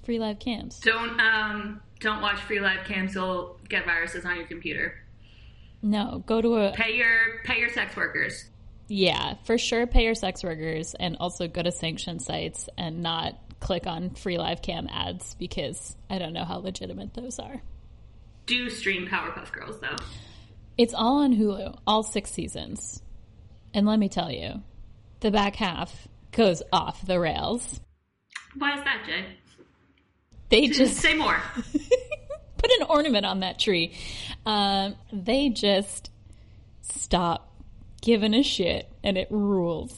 [0.03, 0.79] Free Live Cams.
[0.79, 3.13] Don't um don't watch free live cams.
[3.13, 4.95] You'll get viruses on your computer.
[5.83, 8.45] No, go to a Pay your pay your sex workers.
[8.87, 13.35] Yeah, for sure pay your sex workers and also go to sanctioned sites and not
[13.59, 17.61] click on free live cam ads because I don't know how legitimate those are.
[18.51, 19.95] Do stream Powerpuff Girls though.
[20.77, 23.01] It's all on Hulu, all six seasons.
[23.73, 24.61] And let me tell you,
[25.21, 27.79] the back half goes off the rails.
[28.57, 29.25] Why is that, Jay?
[30.49, 31.41] They just Say more.
[32.57, 33.93] put an ornament on that tree.
[34.45, 36.11] Um, they just
[36.81, 37.55] stop
[38.01, 39.97] giving a shit and it rules.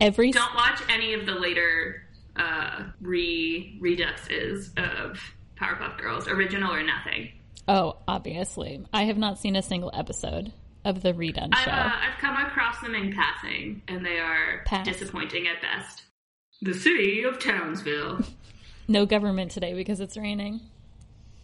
[0.00, 2.02] Every Don't watch any of the later
[2.34, 5.20] uh, re reduxes of
[5.60, 7.28] Powerpuff Girls, original or nothing.
[7.66, 8.84] Oh, obviously.
[8.92, 10.52] I have not seen a single episode
[10.84, 11.70] of the redone I've, show.
[11.70, 14.86] uh, I've come across them in passing, and they are Pass.
[14.86, 16.02] disappointing at best.
[16.60, 18.20] The city of Townsville.
[18.88, 20.60] no government today because it's raining.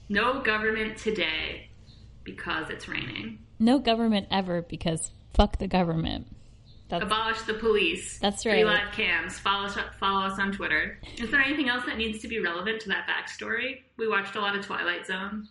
[0.09, 1.70] No government today
[2.24, 3.38] because it's raining.
[3.59, 6.26] No government ever because fuck the government.
[6.88, 8.18] That's Abolish the police.
[8.18, 8.83] That's Free right.
[8.85, 9.38] live cams.
[9.38, 10.98] Follow us, follow us on Twitter.
[11.18, 13.83] Is there anything else that needs to be relevant to that backstory?
[13.96, 15.48] We watched a lot of Twilight Zone.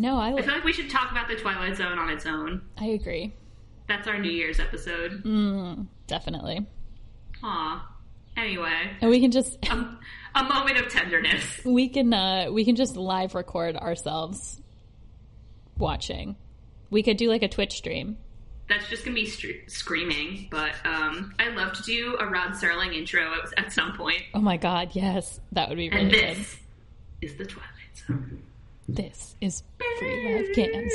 [0.00, 2.62] No, I I feel like we should talk about the Twilight Zone on its own.
[2.78, 3.34] I agree.
[3.88, 5.22] That's our New Year's episode.
[5.24, 6.66] Mm, definitely.
[7.42, 7.86] Aw.
[8.36, 9.98] Anyway, And we can just um,
[10.34, 11.60] a moment of tenderness.
[11.64, 14.60] we can uh we can just live record ourselves
[15.76, 16.36] watching.
[16.90, 18.16] We could do like a Twitch stream.
[18.68, 22.94] That's just gonna be str- screaming, but um, I'd love to do a Rod Serling
[22.96, 24.22] intro at, at some point.
[24.32, 25.40] Oh my god, yes.
[25.52, 26.36] That would be really And good.
[26.36, 26.56] this
[27.20, 28.42] is the Twilight Zone.
[28.92, 29.62] This is
[29.98, 30.92] free live cams.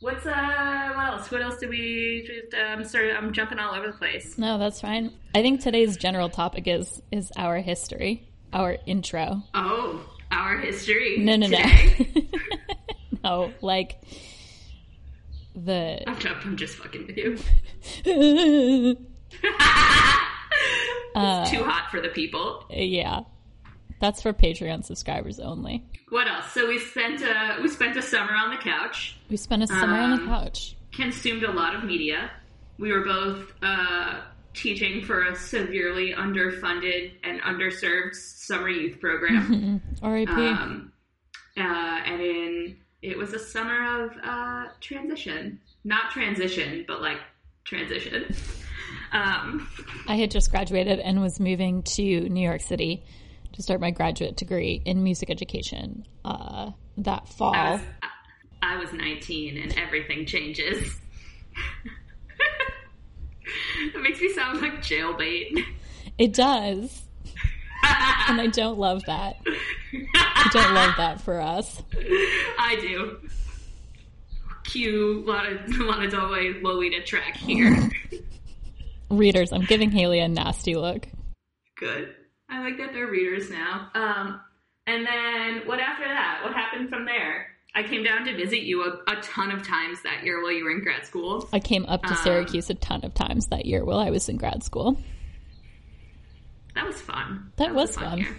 [0.00, 0.92] What's uh?
[0.94, 1.30] What else?
[1.30, 2.30] What else did we?
[2.56, 4.38] Um, sorry, I'm jumping all over the place.
[4.38, 5.12] No, that's fine.
[5.34, 9.42] I think today's general topic is is our history, our intro.
[9.54, 11.16] Oh, our history.
[11.18, 12.08] No, no, today.
[12.14, 13.18] no.
[13.24, 14.00] no, like
[15.56, 17.38] the I'm, just, I'm just fucking with you.
[21.14, 22.66] Uh, too hot for the people.
[22.68, 23.20] yeah.
[24.00, 25.84] That's for Patreon subscribers only.
[26.10, 26.52] What else?
[26.52, 29.16] So we spent a we spent a summer on the couch.
[29.30, 30.76] We spent a summer on the Um, couch.
[30.92, 32.30] consumed a lot of media.
[32.78, 34.20] We were both uh,
[34.54, 39.80] teaching for a severely underfunded and underserved summer youth program.
[40.02, 40.30] R.I.P.
[40.30, 40.92] um,
[41.56, 47.18] uh, and in it was a summer of uh, transition, not transition, but like
[47.64, 48.34] transition.
[49.12, 49.68] Um,
[50.06, 53.04] I had just graduated and was moving to New York City
[53.52, 57.54] to start my graduate degree in music education uh, that fall.
[57.54, 57.80] I, was,
[58.62, 60.98] I was 19, and everything changes.
[63.94, 65.64] it makes me sound like jailbait.
[66.18, 67.02] It does.
[68.28, 69.36] And I don't love that.
[70.14, 71.82] I don't love that for us.
[72.58, 73.18] I do.
[74.64, 77.88] Cue a Lana, Lana Del Rey Lolita track here.
[79.10, 81.06] Readers, I'm giving Haley a nasty look.
[81.78, 82.15] Good.
[82.48, 83.90] I like that they're readers now.
[83.94, 84.40] Um,
[84.86, 86.40] and then what after that?
[86.44, 87.48] What happened from there?
[87.74, 90.64] I came down to visit you a, a ton of times that year while you
[90.64, 91.46] were in grad school.
[91.52, 94.28] I came up to Um, Syracuse a ton of times that year while I was
[94.28, 94.96] in grad school.
[96.74, 97.52] That was fun.
[97.56, 98.18] That a was fun.
[98.18, 98.36] year.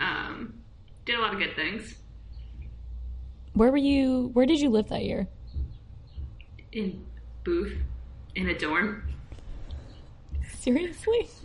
[0.00, 0.54] Um,
[1.04, 1.94] did a lot of good things.
[3.52, 4.30] Where were you?
[4.32, 5.28] Where did you live that year?
[6.72, 7.04] In
[7.44, 7.76] booth,
[8.34, 9.04] in a dorm.
[10.58, 11.28] Seriously?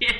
[0.00, 0.10] Yeah.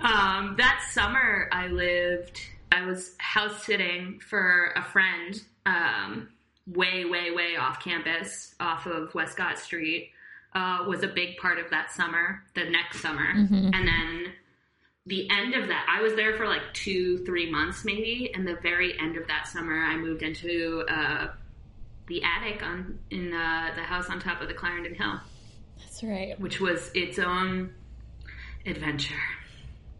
[0.00, 2.40] Um, that summer, I lived.
[2.70, 6.28] I was house sitting for a friend, um,
[6.66, 10.10] way, way, way off campus, off of Westcott Street.
[10.54, 12.42] Uh, was a big part of that summer.
[12.54, 14.32] The next summer, and then
[15.06, 18.30] the end of that, I was there for like two, three months maybe.
[18.34, 21.28] And the very end of that summer, I moved into uh,
[22.06, 25.20] the attic on in uh, the house on top of the Clarendon Hill,
[25.78, 26.38] That's right.
[26.40, 27.72] which was its own
[28.66, 29.14] adventure.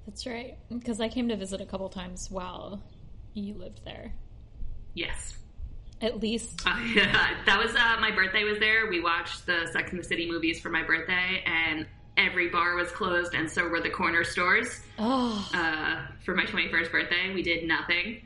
[0.07, 0.57] That's right.
[0.71, 2.81] Because I came to visit a couple times while
[3.35, 4.13] you lived there.
[4.95, 5.37] Yes.
[6.01, 6.63] At least.
[6.67, 6.77] Uh,
[7.47, 8.89] that was uh, my birthday was there.
[8.89, 12.91] We watched the Sex and the City movies for my birthday, and every bar was
[12.93, 14.81] closed, and so were the corner stores.
[14.99, 18.23] Oh, Uh, for my 21st birthday, we did nothing.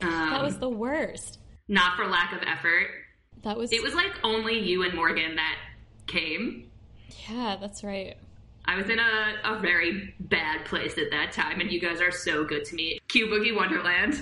[0.00, 1.38] Um, that was the worst.
[1.68, 2.88] not for lack of effort.
[3.42, 3.72] That was.
[3.72, 5.56] It was like only you and Morgan that
[6.06, 6.70] came.
[7.28, 8.16] Yeah, that's right.
[8.64, 12.12] I was in a, a very bad place at that time, and you guys are
[12.12, 13.00] so good to me.
[13.08, 14.14] Q Boogie Wonderland.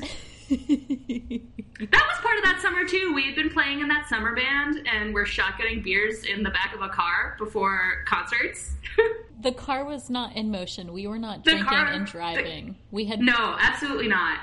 [0.50, 3.12] That was part of that summer too.
[3.14, 6.74] We had been playing in that summer band, and we're shotgunning beers in the back
[6.74, 8.72] of a car before concerts.
[9.42, 10.92] the car was not in motion.
[10.92, 12.76] We were not The drinking car- and driving.
[12.90, 14.38] we had no, absolutely not.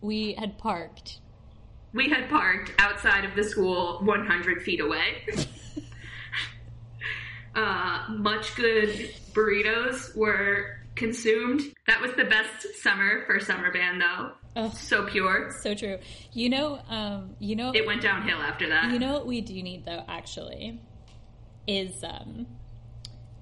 [0.00, 1.20] we had parked.
[1.92, 5.24] We had parked outside of the school, 100 feet away.
[7.56, 11.62] uh, much good burritos were consumed.
[11.88, 14.32] That was the best summer for summer band, though.
[14.56, 15.50] Ugh, So pure.
[15.62, 15.98] so true.
[16.32, 18.90] You know, um, you know, It went downhill after that.
[18.92, 20.02] you know what we do need though.
[20.08, 20.80] Actually,
[21.66, 22.46] is um,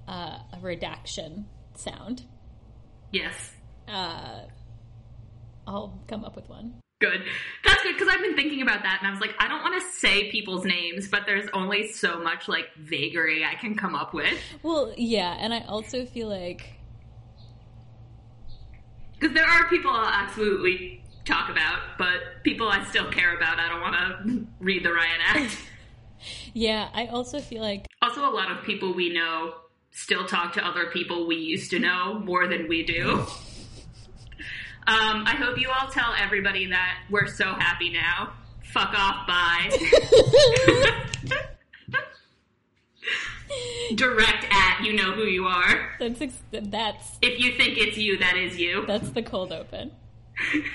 [0.07, 2.23] uh, a redaction sound.
[3.11, 3.51] yes.
[3.87, 4.41] Uh,
[5.67, 6.75] I'll come up with one.
[6.99, 7.23] Good.
[7.65, 9.81] That's good because I've been thinking about that and I was like, I don't want
[9.81, 14.13] to say people's names, but there's only so much like vagary I can come up
[14.13, 14.39] with.
[14.63, 16.79] Well, yeah, and I also feel like
[19.19, 23.67] Because there are people I'll absolutely talk about, but people I still care about, I
[23.67, 25.57] don't want to read the riot act.
[26.53, 29.55] yeah, I also feel like also, a lot of people we know
[29.91, 33.25] still talk to other people we used to know more than we do.
[34.87, 38.33] Um, I hope you all tell everybody that we're so happy now.
[38.63, 39.69] Fuck off, bye.
[43.95, 45.91] Direct at you know who you are.
[45.99, 48.85] that's ex- that's If you think it's you, that is you.
[48.85, 49.91] that's the cold open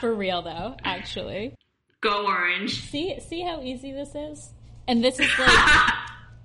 [0.00, 0.76] for real though.
[0.82, 1.54] Actually,
[2.00, 2.90] Go orange.
[2.90, 4.50] see see how easy this is,
[4.88, 5.94] and this is like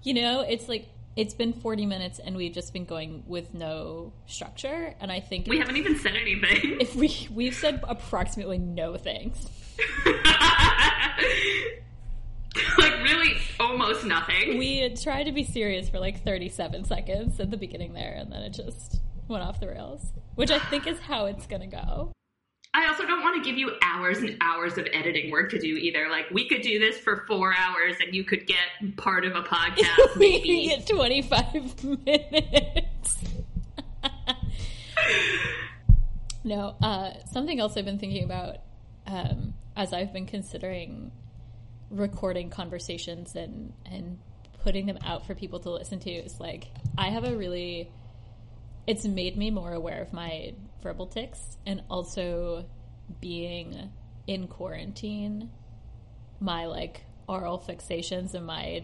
[0.04, 4.14] you know, it's like it's been forty minutes and we've just been going with no
[4.28, 6.78] structure, and I think we haven't even said anything.
[6.82, 9.50] if we we've said approximately no things.
[12.78, 14.58] like really, almost nothing.
[14.58, 18.42] We tried to be serious for like thirty-seven seconds at the beginning there, and then
[18.44, 22.12] it just went off the rails, which I think is how it's gonna go.
[22.74, 25.68] I also don't want to give you hours and hours of editing work to do
[25.68, 26.08] either.
[26.10, 29.42] Like we could do this for four hours and you could get part of a
[29.42, 30.68] podcast, maybe.
[30.68, 33.24] get 25 minutes.
[36.46, 38.60] no, uh, something else I've been thinking about
[39.06, 41.12] um, as I've been considering
[41.90, 44.18] recording conversations and, and
[44.64, 47.92] putting them out for people to listen to is like, I have a really,
[48.88, 52.66] it's made me more aware of my verbal tics and also
[53.20, 53.92] being
[54.28, 55.50] in quarantine
[56.40, 58.84] my like oral fixations and my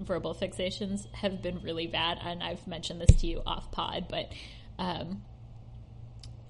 [0.00, 4.32] verbal fixations have been really bad and I've mentioned this to you off pod but
[4.78, 5.22] um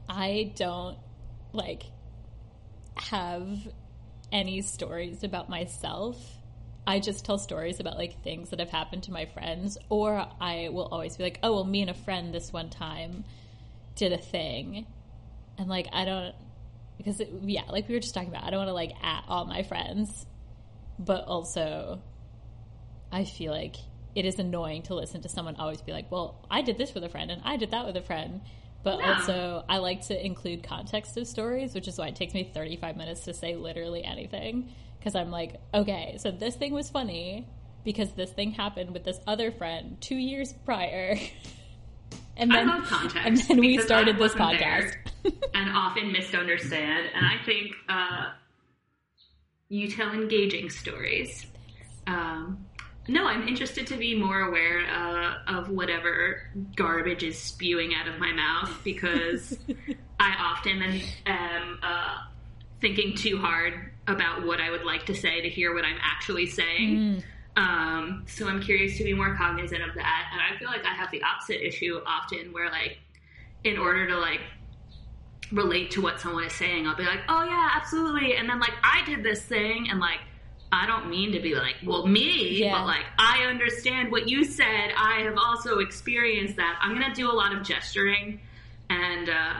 [0.08, 0.98] I don't
[1.52, 1.84] like
[2.96, 3.48] have
[4.32, 6.16] any stories about myself.
[6.86, 10.68] I just tell stories about like things that have happened to my friends or I
[10.70, 13.24] will always be like oh well me and a friend this one time
[13.96, 14.86] did a thing
[15.58, 16.34] and like I don't
[16.96, 19.24] because it, yeah like we were just talking about I don't want to like at
[19.28, 20.26] all my friends
[20.98, 22.00] but also
[23.12, 23.76] I feel like
[24.14, 27.04] it is annoying to listen to someone always be like, "Well, I did this with
[27.04, 28.40] a friend and I did that with a friend."
[28.82, 29.06] But Yeah.
[29.06, 32.96] also, I like to include context of stories, which is why it takes me 35
[32.96, 37.46] minutes to say literally anything because I'm like, "Okay, so this thing was funny
[37.84, 41.18] because this thing happened with this other friend 2 years prior."
[42.36, 43.16] and I then love context.
[43.24, 44.94] and then we started I this podcast.
[45.54, 47.08] and often misunderstand.
[47.14, 48.32] And I think uh,
[49.68, 51.46] you tell engaging stories.
[52.06, 52.66] Um,
[53.08, 56.42] no, I'm interested to be more aware uh, of whatever
[56.74, 59.56] garbage is spewing out of my mouth because
[60.20, 62.18] I often am, am uh,
[62.80, 66.46] thinking too hard about what I would like to say to hear what I'm actually
[66.46, 67.22] saying.
[67.56, 70.30] Um, so I'm curious to be more cognizant of that.
[70.32, 72.98] And I feel like I have the opposite issue often where, like,
[73.64, 74.40] in order to, like,
[75.52, 78.36] relate to what someone is saying, I'll be like, oh, yeah, absolutely.
[78.36, 80.20] And then, like, I did this thing, and, like,
[80.72, 82.72] I don't mean to be like, well, me, Yeah.
[82.72, 84.90] but like, I understand what you said.
[84.96, 86.78] I have also experienced that.
[86.82, 88.40] I'm going to do a lot of gesturing,
[88.90, 89.54] and uh,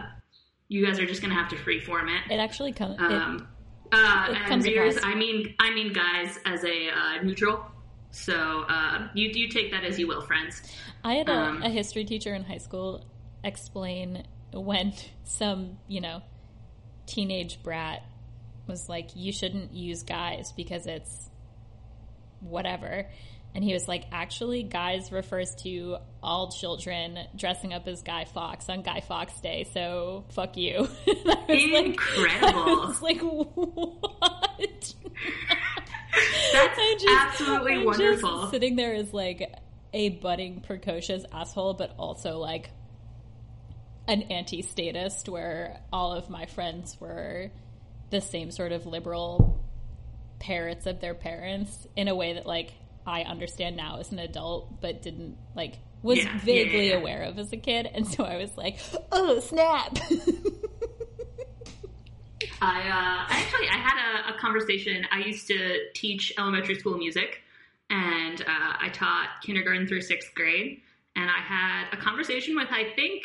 [0.69, 2.33] you guys are just going to have to freeform it.
[2.33, 2.97] It actually comes.
[2.99, 3.47] Um,
[3.93, 4.97] uh, it and comes readers.
[5.03, 7.65] I mean, I mean, guys, as a uh, neutral.
[8.11, 10.63] So uh, you you take that as you will, friends.
[11.05, 13.05] I had a, um, a history teacher in high school
[13.45, 14.93] explain when
[15.25, 16.23] some, you know,
[17.07, 18.03] teenage brat
[18.67, 21.31] was like, you shouldn't use guys because it's
[22.41, 23.07] whatever.
[23.55, 28.69] And he was like, actually, guys refers to all children dressing up as Guy Fawkes
[28.69, 30.87] on Guy Fawkes Day, so fuck you.
[31.07, 32.49] I was like- Incredible.
[32.83, 34.95] I was like, what?
[36.53, 38.49] That's just- absolutely I'm wonderful.
[38.51, 39.53] Sitting there is like
[39.93, 42.71] a budding precocious asshole, but also like
[44.09, 47.51] an anti-statist, where all of my friends were
[48.11, 49.65] the same sort of liberal
[50.39, 52.73] parrots of their parents in a way that like
[53.07, 57.01] I understand now as an adult, but didn't like was yeah, vaguely yeah, yeah.
[57.01, 58.79] aware of as a kid, and so I was like,
[59.13, 59.99] oh snap.
[62.61, 65.07] I uh, actually I had a, a conversation.
[65.11, 67.43] I used to teach elementary school music,
[67.91, 70.81] and uh, I taught kindergarten through sixth grade.
[71.17, 73.25] And I had a conversation with I think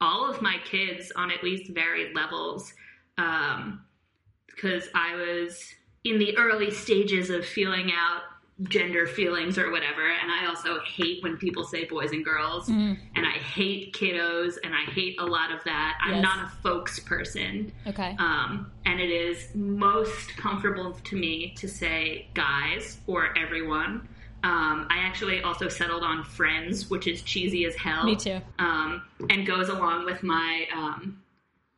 [0.00, 2.72] all of my kids on at least varied levels,
[3.16, 5.62] because I was
[6.04, 8.22] in the early stages of feeling out
[8.64, 10.02] gender feelings or whatever.
[10.10, 14.74] And I also hate when people say boys and girls, and I hate kiddos, and
[14.74, 15.98] I hate a lot of that.
[16.02, 16.22] I'm Yes.
[16.22, 17.72] not a folks person.
[17.86, 18.16] okay.
[18.18, 24.08] Um, and it is most comfortable to me to say guys or everyone.
[24.44, 28.04] Um, I actually also settled on friends, which is cheesy as hell.
[28.04, 28.40] Me too.
[28.58, 31.22] Um, and goes along with my um,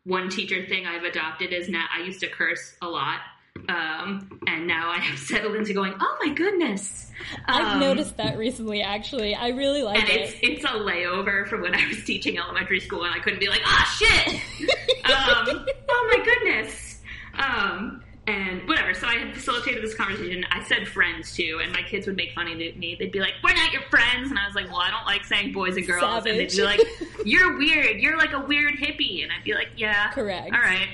[0.04, 3.20] one teacher thing I've adopted is now I used to curse a lot.
[3.68, 7.11] Um, and now I have settled into going, oh my goodness.
[7.46, 8.82] I've Um, noticed that recently.
[8.82, 10.34] Actually, I really like and it.
[10.42, 13.61] it's a layover from when I was teaching elementary school, and I couldn't be like,
[13.64, 14.34] ah, shit.
[15.05, 17.01] um, oh my goodness.
[17.38, 18.94] Um, and whatever.
[18.94, 20.44] So I had facilitated this conversation.
[20.51, 22.96] I said friends too, and my kids would make fun of me.
[22.98, 25.24] They'd be like, "We're not your friends," and I was like, "Well, I don't like
[25.24, 26.80] saying boys and girls." And they'd be like,
[27.24, 28.01] "You're weird.
[28.01, 30.55] You're like a weird hippie," and I'd be like, "Yeah, Correct.
[30.55, 30.88] All right."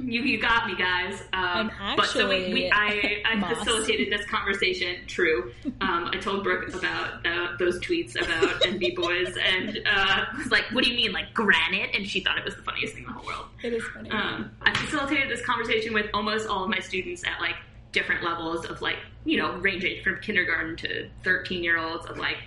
[0.00, 1.22] You, you got me, guys.
[1.32, 4.96] Um, I'm but so we, we, I, I facilitated this conversation.
[5.06, 5.52] True.
[5.80, 10.64] Um, I told Brooke about uh, those tweets about NB Boys, and uh, was like,
[10.72, 13.08] "What do you mean, like granite?" And she thought it was the funniest thing in
[13.08, 13.46] the whole world.
[13.62, 14.10] It is funny.
[14.10, 17.56] Um, I facilitated this conversation with almost all of my students at like
[17.92, 22.38] different levels of like you know ranging from kindergarten to thirteen year olds of like,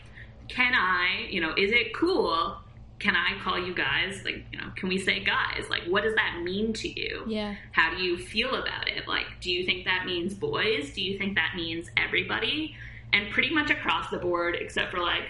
[0.47, 2.57] can I, you know, is it cool?
[3.01, 4.21] Can I call you guys?
[4.23, 5.65] Like, you know, can we say guys?
[5.69, 7.23] Like, what does that mean to you?
[7.27, 7.55] yeah.
[7.71, 9.07] How do you feel about it?
[9.07, 10.93] Like, do you think that means boys?
[10.93, 12.75] Do you think that means everybody?
[13.11, 15.23] And pretty much across the board, except for like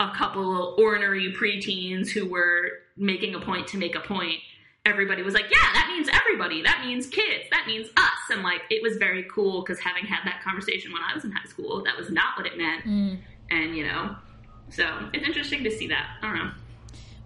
[0.00, 4.38] a couple ornery preteens who were making a point to make a point,
[4.86, 6.62] everybody was like, yeah, that means everybody.
[6.62, 7.44] That means kids.
[7.50, 8.30] That means us.
[8.30, 11.30] And like, it was very cool because having had that conversation when I was in
[11.30, 12.84] high school, that was not what it meant.
[12.84, 13.18] Mm.
[13.50, 14.16] And, you know,
[14.70, 16.16] so it's interesting to see that.
[16.22, 16.52] I don't know.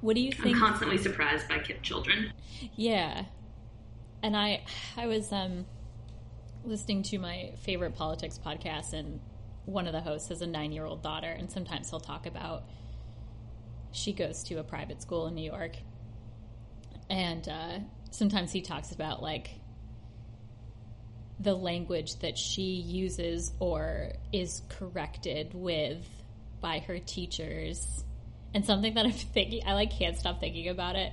[0.04, 0.56] What do you think?
[0.56, 2.30] I'm constantly surprised by kid children.
[2.76, 3.24] Yeah.
[4.22, 4.62] And I
[4.98, 5.64] I was um
[6.62, 9.18] listening to my favorite politics podcast and
[9.64, 12.64] one of the hosts has a 9-year-old daughter and sometimes he'll talk about
[13.92, 15.72] she goes to a private school in New York.
[17.08, 17.78] And uh
[18.10, 19.52] sometimes he talks about like
[21.40, 26.06] the language that she uses or is corrected with
[26.60, 28.04] by her teachers.
[28.54, 31.12] And something that I'm thinking, I like can't stop thinking about it.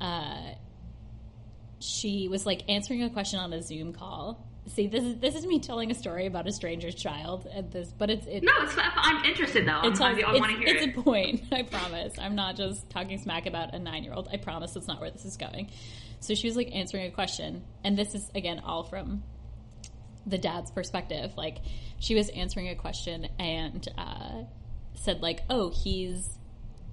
[0.00, 0.52] Uh,
[1.80, 4.44] she was like answering a question on a Zoom call.
[4.68, 7.90] See, this is this is me telling a story about a stranger's child, at this,
[7.90, 9.72] but it's it, No, it's, I'm interested though.
[9.72, 10.98] I'm, it's, I, I it's, it's it.
[10.98, 11.42] a point.
[11.52, 12.14] I promise.
[12.18, 14.28] I'm not just talking smack about a nine year old.
[14.30, 15.70] I promise that's not where this is going.
[16.20, 19.22] So she was like answering a question, and this is again all from
[20.26, 21.32] the dad's perspective.
[21.36, 21.58] Like
[21.98, 24.42] she was answering a question and uh,
[24.94, 26.28] said like, "Oh, he's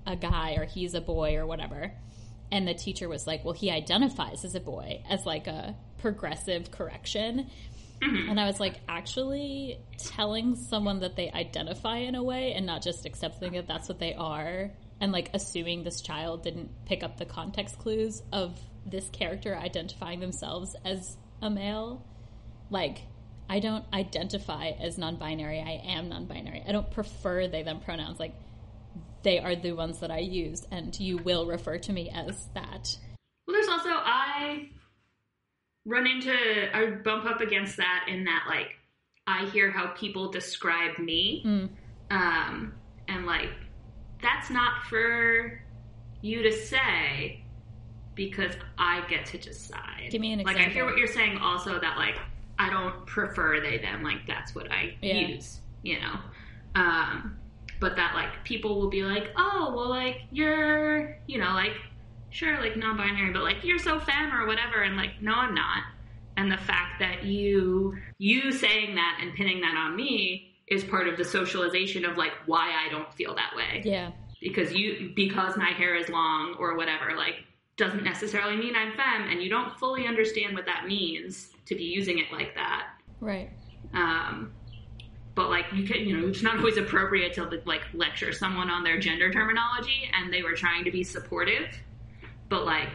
[0.06, 1.94] a guy or he's a boy or whatever."
[2.52, 6.72] And the teacher was like, "Well, he identifies as a boy," as like a progressive
[6.72, 7.50] correction.
[8.02, 8.30] Mhm.
[8.30, 12.82] And I was like, actually telling someone that they identify in a way and not
[12.82, 17.18] just accepting that that's what they are and like assuming this child didn't pick up
[17.18, 22.06] the context clues of this character identifying themselves as a male.
[22.70, 23.02] Like,
[23.50, 25.60] I don't identify as non binary.
[25.60, 26.64] I am non binary.
[26.68, 28.20] I don't prefer they them pronouns.
[28.20, 28.36] Like,
[29.26, 32.96] they are the ones that I use, and you will refer to me as that.
[33.48, 34.70] Well, there's also I
[35.86, 36.32] run into
[36.74, 38.70] I bump up against that in that like
[39.28, 41.70] I hear how people describe me, Mm.
[42.12, 42.74] um,
[43.08, 43.50] and like
[44.22, 45.60] that's not for
[46.22, 47.44] you to say
[48.14, 50.10] because I get to decide.
[50.12, 50.62] Give me an example.
[50.62, 52.16] Like I hear what you're saying also that like
[52.60, 55.28] I don't prefer they them like that's what I Yeah.
[55.30, 56.20] use, you know.
[56.76, 57.38] Um
[57.86, 61.74] but that like people will be like, "Oh, well like you're, you know, like
[62.32, 65.84] sure like non-binary, but like you're so femme or whatever." And like, "No, I'm not."
[66.36, 71.08] And the fact that you you saying that and pinning that on me is part
[71.08, 74.10] of the socialization of like why I don't feel that way Yeah.
[74.42, 77.36] because you because my hair is long or whatever like
[77.78, 81.84] doesn't necessarily mean I'm femme and you don't fully understand what that means to be
[81.84, 82.88] using it like that.
[83.22, 83.52] Right.
[83.94, 84.54] Um,
[85.36, 88.84] but like you can you know it's not always appropriate to like lecture someone on
[88.84, 91.68] their gender terminology and they were trying to be supportive.
[92.50, 92.90] But like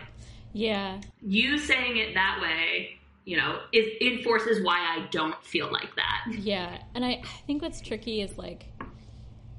[0.53, 1.01] Yeah.
[1.21, 6.27] you saying it that way, you know, it enforces why I don't feel like that.
[6.39, 6.79] Yeah.
[6.95, 8.67] And I, I think what's tricky is like,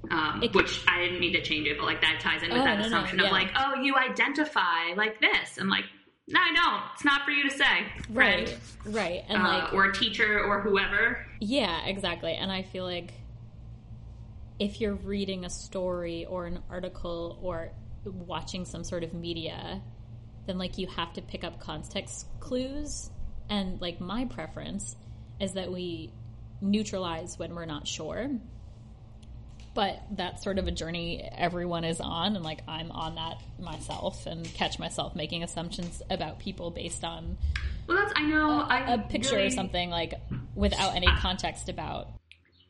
[0.09, 2.61] Um, It- which I didn't mean to change it, but like that ties in with
[2.61, 3.25] Oh, that no, no, assumption yeah.
[3.27, 5.85] of like, oh, you identify like this, and like,
[6.31, 6.83] no, I don't.
[6.93, 8.49] It's not for you to say, right.
[8.49, 9.23] friend, Right.
[9.27, 11.25] And uh, like, or teacher or whoever.
[11.39, 12.33] Yeah, exactly.
[12.33, 13.13] And I feel like
[14.59, 17.71] if you're reading a story or an article or
[18.05, 19.81] watching some sort of media,
[20.47, 23.09] then like you have to pick up context clues.
[23.49, 24.95] And like my preference
[25.39, 26.13] is that we
[26.61, 28.29] neutralize when we're not sure.
[29.73, 34.25] But that's sort of a journey everyone is on, and like I'm on that myself,
[34.25, 37.37] and catch myself making assumptions about people based on
[37.87, 38.61] Well, that's I know.
[38.61, 40.13] I a picture really, or something like
[40.55, 42.09] without any context about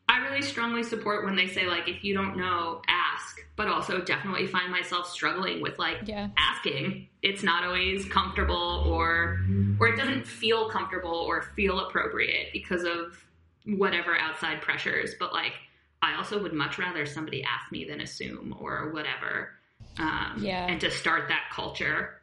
[0.08, 3.38] I really strongly support when they say like, if you don't know, ask.
[3.56, 6.30] But also, definitely find myself struggling with like Yeah.
[6.38, 7.08] asking.
[7.22, 9.40] It's not always comfortable, or
[9.80, 13.24] or it doesn't feel comfortable or feel appropriate because of
[13.66, 15.16] whatever outside pressures.
[15.20, 15.54] But like,
[16.02, 19.52] I also would much rather somebody ask me than assume or whatever.
[20.00, 20.66] Um, Yeah.
[20.68, 22.22] And to start that culture.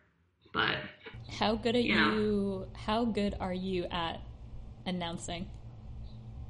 [0.53, 0.79] But
[1.39, 2.11] How good are Yeah.
[2.13, 2.67] you?
[2.75, 4.21] How good are you at
[4.87, 5.49] announcing?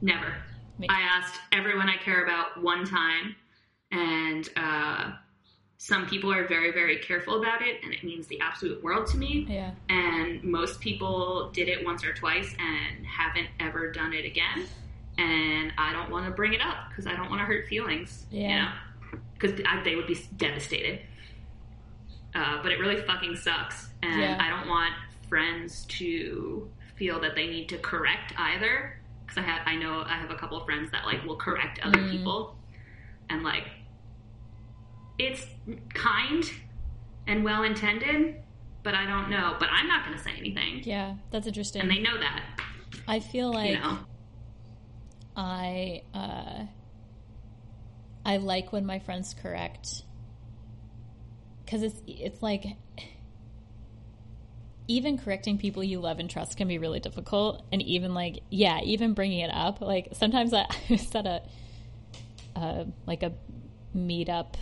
[0.01, 0.37] Never.
[0.79, 0.87] Me.
[0.89, 3.35] I asked everyone I care about one time,
[3.91, 5.11] and uh,
[5.79, 9.17] some people are very, very careful about it, and it means the absolute world to
[9.17, 9.45] me.
[9.49, 14.69] Yeah, And most people did it once or twice and haven't ever done it again.
[15.19, 18.25] And I don't want to bring it up because I don't want to hurt feelings.
[18.31, 18.73] Yeah.
[19.35, 21.01] Because they would be devastated.
[22.35, 23.89] Uh, but it really fucking sucks.
[24.03, 24.39] And Yeah.
[24.41, 24.95] I don't want
[25.29, 29.01] friends to feel that they need to correct either.
[29.27, 31.81] Because I have, I know I have a couple of friends that like will correct
[31.83, 32.11] other Mm.
[32.13, 32.57] people,
[33.29, 33.67] and like,
[35.19, 35.45] it's
[35.95, 36.51] kind
[37.27, 38.37] and well intended,
[38.83, 39.57] but I don't know.
[39.59, 41.83] But I'm not going to say anything, yeah, that's interesting.
[41.83, 42.43] and they know that.
[43.07, 43.99] I feel like you know,
[45.39, 46.65] I uh,
[48.27, 50.03] I like when my friends correct.
[51.65, 52.65] Because it's it's like
[54.89, 58.81] even correcting people you love and trust can be really difficult, and even like yeah,
[58.81, 61.43] even bringing it up like sometimes I, at a
[62.57, 63.33] uh, like a
[63.97, 64.55] meetup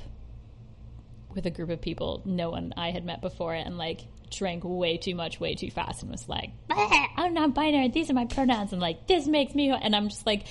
[1.34, 3.54] with a group of people no one I had met before.
[3.54, 7.54] And like drank way too much way too fast and was like "Ah, I'm not
[7.54, 7.88] binary.
[7.88, 8.72] These are my pronouns.
[8.72, 10.44] And like this makes me and I'm just like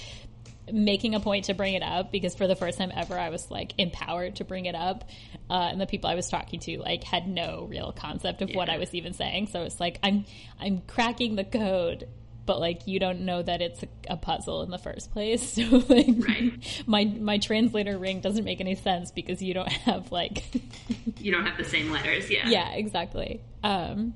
[0.71, 3.51] making a point to bring it up because for the first time ever I was
[3.51, 5.03] like empowered to bring it up
[5.49, 8.69] uh, and the people I was talking to like had no real concept of what
[8.69, 9.47] I was even saying.
[9.47, 10.25] So it's like I'm
[10.59, 12.07] I'm cracking the code
[12.45, 15.63] but like you don't know that it's a, a puzzle in the first place so
[15.89, 16.83] like Right.
[16.85, 20.43] my my translator ring doesn't make any sense because you don't have like
[21.19, 22.29] you don't have the same letters.
[22.29, 22.47] Yeah.
[22.47, 24.13] yeah exactly um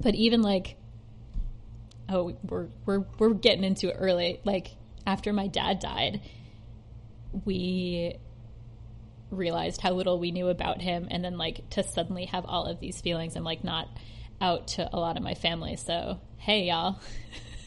[0.00, 0.76] but even like
[2.08, 4.68] oh we're we're we're getting into it early like
[5.06, 6.20] after my dad died
[7.44, 8.14] we
[9.30, 12.80] realized how little we knew about him and then like to suddenly have all of
[12.80, 13.88] these feelings i'm like not
[14.40, 16.98] out to a lot of my family so hey y'all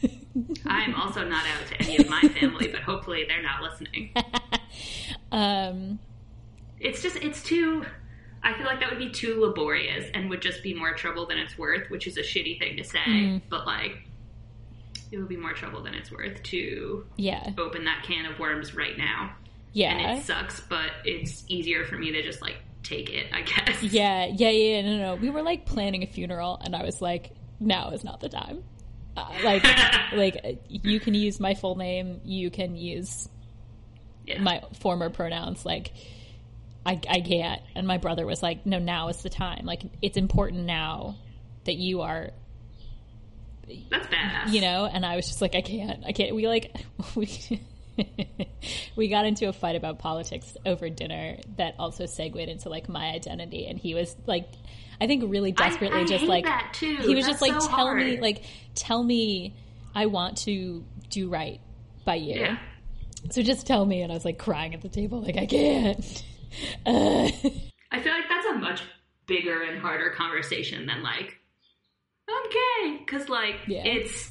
[0.66, 4.12] I'm also not out to any of my family, but hopefully they're not listening.
[5.32, 5.98] um
[6.80, 7.84] It's just, it's too.
[8.42, 11.38] I feel like that would be too laborious and would just be more trouble than
[11.38, 12.98] it's worth, which is a shitty thing to say.
[13.06, 13.42] Mm.
[13.48, 13.98] But like,
[15.12, 17.50] it would be more trouble than it's worth to Yeah.
[17.58, 19.36] open that can of worms right now.
[19.72, 19.96] Yeah.
[19.96, 23.82] And it sucks, but it's easier for me to just like take it, I guess.
[23.82, 24.82] Yeah, yeah, yeah.
[24.82, 25.14] No, no.
[25.14, 27.30] We were like planning a funeral, and I was like,
[27.66, 28.62] now is not the time.
[29.16, 29.64] Uh, like,
[30.14, 32.20] like you can use my full name.
[32.24, 33.28] You can use
[34.26, 34.40] Yeah.
[34.40, 35.64] my former pronouns.
[35.66, 35.92] Like,
[36.84, 37.62] I, I can't.
[37.74, 39.64] And my brother was like, no, now is the time.
[39.66, 41.16] Like, it's important now
[41.64, 42.30] that you are
[43.90, 44.52] That's badass.
[44.52, 46.74] you know and i was just like i can't i can't we like
[47.14, 47.30] we
[48.96, 53.12] we got into a fight about politics over dinner that also segued into like my
[53.12, 54.48] identity and he was like
[55.02, 56.96] i think really desperately I just hate like that, too.
[56.96, 58.42] he was That's just like so tell me like
[58.74, 59.54] tell me
[59.94, 61.60] i want to do right
[62.04, 62.58] by you Yeah.
[63.30, 66.24] so just tell me and i was like crying at the table like i can't
[66.86, 67.28] uh,
[67.94, 68.82] I feel like that's a much
[69.26, 71.36] bigger and harder conversation than like
[72.28, 73.82] I'm gay because like Yeah.
[73.84, 74.30] it's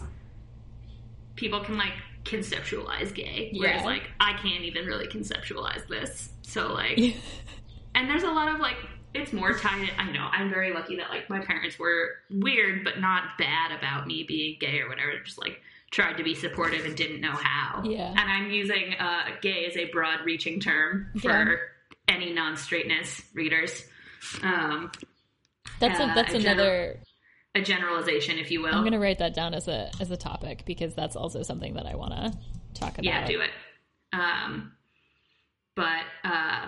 [1.35, 1.93] people can like
[2.23, 3.85] conceptualize gay, whereas Yeah.
[3.85, 6.29] like I can't even really conceptualize this.
[6.43, 6.99] So like,
[7.95, 8.77] and there's a lot of like
[9.13, 9.89] it's more tied.
[9.97, 14.07] I know I'm very lucky that like my parents were weird but not bad about
[14.07, 15.11] me being gay or whatever.
[15.23, 15.59] Just like
[15.91, 17.83] tried to be supportive and didn't know how.
[17.83, 18.09] Yeah.
[18.09, 21.55] And I'm using uh, gay as a broad reaching term for Yeah.
[22.15, 23.83] any non straightness readers.
[24.43, 24.91] Um,
[25.79, 26.99] that's a, Uh, that's a general- another
[27.53, 28.73] a generalization, if you will.
[28.73, 31.85] i'm gonna write that down as a as a topic because that's also something that
[31.85, 32.31] i want to
[32.79, 33.49] talk about yeah, do it.
[34.13, 34.71] Um,
[35.75, 36.67] but uh,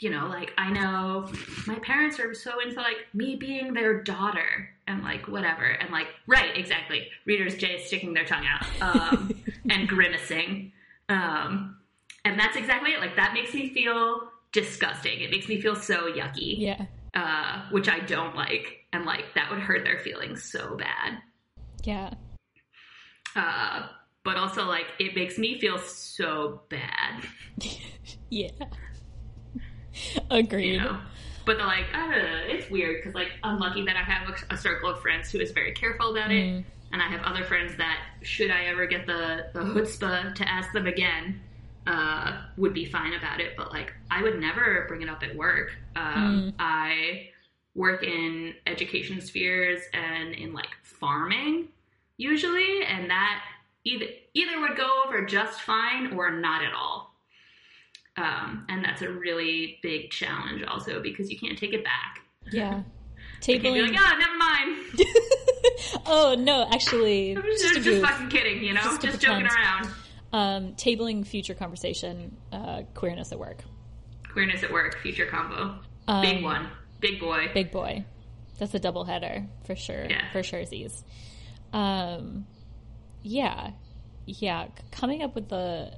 [0.00, 1.30] you know, like I know
[1.66, 6.08] my parents are so into like me being their daughter and like whatever, and like
[6.26, 7.08] right, exactly.
[7.26, 10.72] Readers J sticking their tongue out um, and grimacing,
[11.08, 11.76] um,
[12.24, 13.00] and that's exactly it.
[13.00, 15.20] Like that makes me feel disgusting.
[15.20, 19.50] It makes me feel so yucky, yeah uh, which I don't like, and like that
[19.50, 21.18] would hurt their feelings so bad.
[21.84, 22.12] yeah
[23.36, 23.88] Uh,
[24.24, 27.24] but also like it makes me feel so bad.
[28.30, 28.48] Yeah.
[30.30, 30.72] Agreed.
[30.74, 30.98] you know.
[31.46, 34.28] But they're like, I don't know, it's weird because like I'm lucky that I have
[34.30, 36.60] a, a circle of friends who is very careful about Mm.
[36.60, 40.48] it, and I have other friends that should I ever get the the chutzpah to
[40.48, 41.40] ask them again,
[41.86, 43.56] uh, would be fine about it.
[43.58, 45.72] But like I would never bring it up at work.
[45.96, 46.54] Um, Mm.
[46.58, 47.28] I
[47.74, 51.68] work in education spheres and in like farming
[52.16, 53.42] usually, and that
[53.84, 57.13] either either would go over just fine or not at all.
[58.16, 62.20] Um, and that's a really big challenge also because you can't take it back.
[62.52, 62.82] Yeah.
[63.46, 63.92] You can't be Tabling.
[63.92, 66.02] like, oh, never mind.
[66.06, 68.82] oh no, actually, I'm just, just, just, fucking kidding, you know?
[68.82, 69.88] Just Just, joking around.
[70.32, 73.62] um, tabling future conversation, uh, queerness at work.
[74.32, 75.78] Queerness at work, future combo.
[76.06, 76.68] Um, Big one.
[77.00, 77.50] Big boy.
[77.52, 78.04] Big boy.
[78.58, 80.06] That's a double header for sure.
[80.08, 80.30] Yeah.
[80.32, 81.04] For sure, Z's.
[81.72, 82.46] Um,
[83.22, 83.70] yeah,
[84.26, 84.68] yeah.
[84.92, 85.92] Coming up with the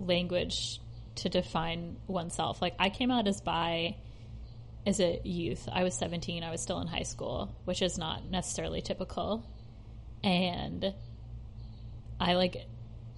[0.00, 0.80] language
[1.16, 2.62] to define oneself.
[2.62, 3.96] Like I came out as bi
[4.86, 5.68] as a youth.
[5.70, 6.42] I was 17.
[6.42, 9.44] I was still in high school, which is not necessarily typical.
[10.22, 10.94] And
[12.20, 12.66] I like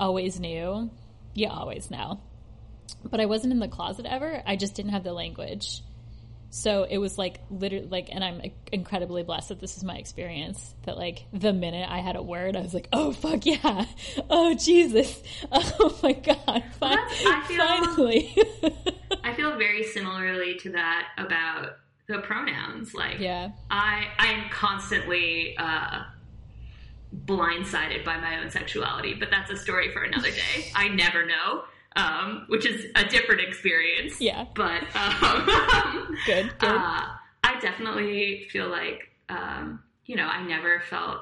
[0.01, 0.91] always knew.
[1.35, 2.21] You always know.
[3.05, 4.43] But I wasn't in the closet ever.
[4.47, 5.83] I just didn't have the language.
[6.51, 8.41] So it was like literally like, and I'm
[8.73, 10.75] incredibly blessed that this is my experience.
[10.85, 13.85] That like the minute I had a word, I was like, oh fuck yeah,
[14.31, 15.23] oh Jesus,
[15.53, 18.37] oh my god, fi- that's- I feel- finally.
[19.25, 21.77] I feel very similarly to that about
[22.07, 22.95] the pronouns.
[22.95, 26.05] Like, yeah, I I am constantly uh,
[27.27, 30.71] blindsided by my own sexuality, but that's a story for another day.
[30.75, 31.65] I never know,
[31.99, 34.21] um, which is a different experience.
[34.21, 36.69] yeah, But um, good, good.
[36.69, 37.07] uh,
[37.45, 41.21] I definitely feel like um, you know I never felt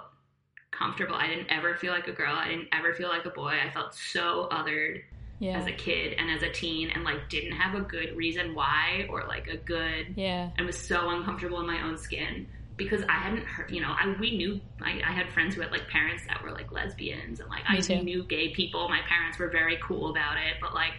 [0.71, 1.17] comfortable.
[1.17, 2.35] I didn't ever feel like a girl.
[2.35, 3.55] I didn't ever feel like a boy.
[3.67, 5.03] I felt so othered
[5.39, 8.55] yeah, as a kid and as a teen, and like didn't have a good reason
[8.55, 12.47] why or like a good yeah, and was so uncomfortable in my own skin
[12.77, 15.71] because I hadn't heard, you know, I we knew I, I had friends who had
[15.71, 18.03] like parents that were like lesbians and like Me I too.
[18.03, 18.89] knew gay people.
[18.89, 20.93] My parents were very cool about it, but like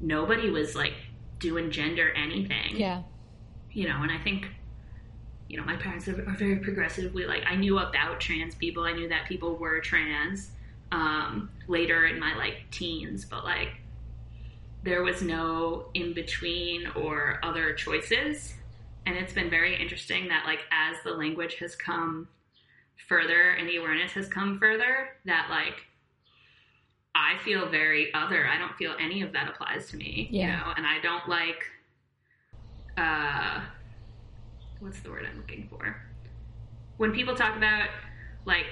[0.00, 0.94] nobody was like
[1.38, 3.02] doing gender anything, yeah,
[3.72, 4.02] you know.
[4.02, 4.46] And I think,
[5.48, 7.14] you know, my parents are, are very progressive.
[7.14, 8.84] We like I knew about trans people.
[8.84, 10.50] I knew that people were trans
[10.92, 13.70] um, later in my like teens, but like
[14.82, 18.54] there was no in between or other choices.
[19.06, 22.28] And it's been very interesting that like as the language has come
[23.08, 25.84] further and the awareness has come further, that like
[27.14, 28.46] I feel very other.
[28.46, 30.28] I don't feel any of that applies to me.
[30.30, 30.56] You Yeah.
[30.58, 31.64] know, and I don't like
[32.98, 33.60] uh
[34.80, 35.96] what's the word I'm looking for?
[36.96, 37.88] When people talk about
[38.44, 38.66] like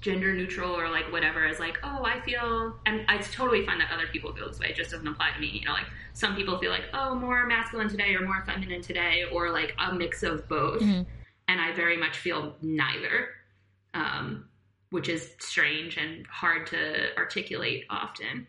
[0.00, 3.90] gender neutral or like whatever is like oh i feel and i totally find that
[3.92, 4.68] other people feel this way.
[4.68, 7.46] It just doesn't apply to me you know like some people feel like oh more
[7.46, 10.80] masculine today or more feminine today or like a mix of both.
[10.82, 11.06] Mhm.
[11.48, 13.28] and i very much feel neither
[13.92, 14.48] um,
[14.90, 18.46] which is strange and hard to articulate often.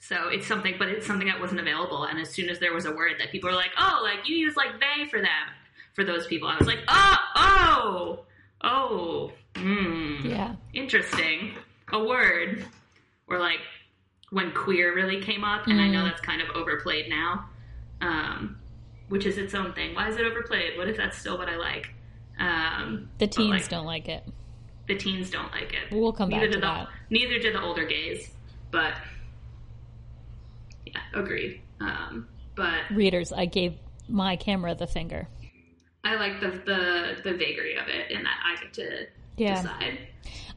[0.00, 2.84] So it's something but it's something that wasn't available and as soon as there was
[2.84, 5.46] a word that people were like oh like you use like they for them
[5.94, 8.24] for those people i was like oh oh
[8.64, 10.54] oh hmm Yeah.
[10.72, 11.52] interesting
[11.92, 12.64] a word
[13.28, 13.58] or like
[14.30, 16.08] when queer really came up and i know Mm.
[16.10, 17.46] that's kind of overplayed now
[18.00, 18.58] um,
[19.08, 21.56] which is its own thing why is it overplayed what if that's still what i
[21.56, 21.92] like
[22.38, 24.24] um, The teens like, don't like it.
[24.88, 26.88] the teens don't like it We'll come back neither to the that.
[27.10, 28.30] neither did the older gays
[28.70, 28.94] but
[30.86, 33.74] yeah agreed um, but Readers, I gave
[34.08, 35.26] my camera the finger.
[36.04, 39.62] I like the the the vagary of it and that i get to Yeah.
[39.62, 39.98] decide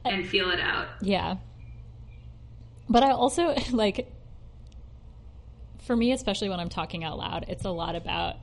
[0.03, 1.37] and feel it out Yeah.
[2.87, 4.11] But I also like
[5.85, 8.35] for me especially when I'm talking out loud, it's a lot about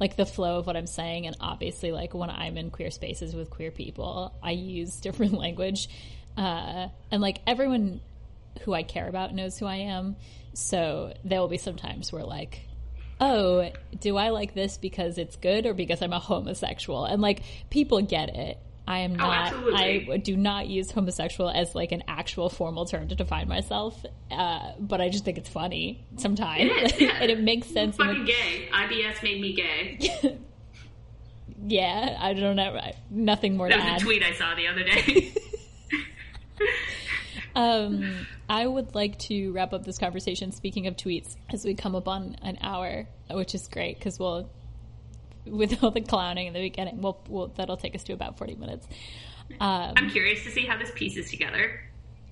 [0.00, 3.34] like the flow of what I'm saying and obviously like when I'm in queer spaces
[3.34, 5.88] with queer people, I use different language.
[6.36, 8.00] Uh and like everyone
[8.62, 10.16] who I care about knows who I am.
[10.54, 12.60] So there will be some times where like
[13.20, 17.04] oh, do I like this because it's good or because I'm a homosexual?
[17.04, 18.58] And like people get it.
[18.86, 19.46] I am not.
[19.46, 20.12] absolutely.
[20.12, 24.72] I do not use homosexual as like an actual formal term to define myself, uh,
[24.78, 27.16] but I just think it's funny sometimes, It is, yeah.
[27.22, 27.96] and it makes sense.
[27.98, 30.38] in fucking the- gay ibs made me gay
[31.66, 32.78] yeah, I don't know.
[33.10, 34.00] Nothing more That was add.
[34.02, 35.32] a tweet I saw the other day.
[37.54, 40.52] Um, I would like to wrap up this conversation.
[40.52, 44.50] Speaking of tweets, as we come up on an hour, which is great because we'll,
[45.46, 48.54] with all the clowning in the beginning, we'll, we'll that'll take us to about forty
[48.54, 48.86] minutes.
[49.60, 51.80] Um, I'm curious to see how this pieces together.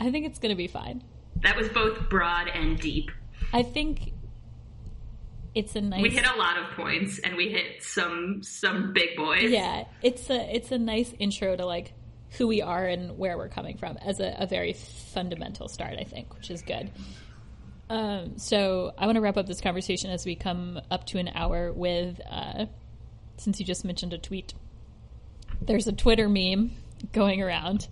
[0.00, 1.02] I think it's going to be fine.
[1.42, 3.10] That was both broad and deep.
[3.52, 4.12] I think
[5.54, 6.02] it's a nice.
[6.02, 9.50] We hit a lot of points, and we hit some some big boys.
[9.50, 11.92] yeah, it's a it's a nice intro to like
[12.38, 16.04] who we are and where we're coming from as a, a very fundamental start, I
[16.04, 16.90] think, which is good.
[17.90, 21.28] Um, so I want to wrap up this conversation as we come up to an
[21.34, 22.66] hour with, uh,
[23.36, 24.54] since you just mentioned a tweet,
[25.60, 26.72] there's a Twitter meme
[27.12, 27.88] going around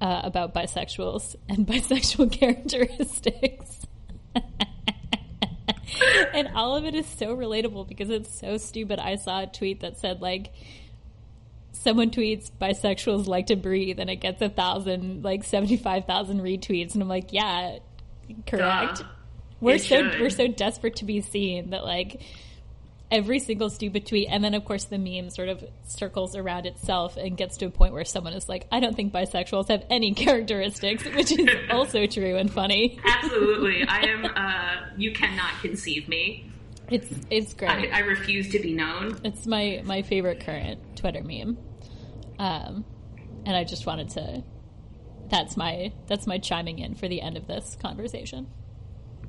[0.00, 3.80] uh, about bisexuals and bisexual characteristics.
[6.34, 8.98] and all of it is so relatable because it's so stupid.
[8.98, 10.52] I saw a tweet that said like
[11.84, 17.02] someone tweets bisexuals like to breathe and it gets a thousand like 75,000 retweets and
[17.02, 17.78] I'm like, yeah,
[18.46, 18.98] correct.
[19.00, 19.04] Duh.
[19.60, 20.20] We're It so should.
[20.20, 22.20] we're so desperate to be seen that like
[23.10, 27.16] every single stupid tweet and then of course the meme sort of circles around itself
[27.16, 30.12] and gets to a point where someone is like, I don't think bisexuals have any
[30.24, 32.98] characteristics, which is also true and funny.
[33.04, 33.84] Absolutely.
[33.86, 34.24] I am.
[34.36, 36.50] Uh, you cannot conceive me.
[36.90, 37.70] It's it's great.
[37.92, 39.18] I, I refuse to be known.
[39.24, 41.56] It's my my favorite current Twitter meme,
[42.38, 42.84] um,
[43.46, 44.42] and I just wanted to.
[45.30, 48.46] That's my that's my chiming in for the end of this conversation.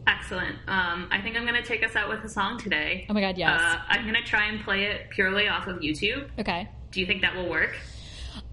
[0.07, 0.57] Excellent.
[0.67, 3.05] Um, I think I'm going to take us out with a song today.
[3.09, 3.59] Oh my god, yes.
[3.59, 6.29] Uh, I'm going to try and play it purely off of YouTube.
[6.39, 6.69] okay.
[6.91, 7.75] Do you think that will work?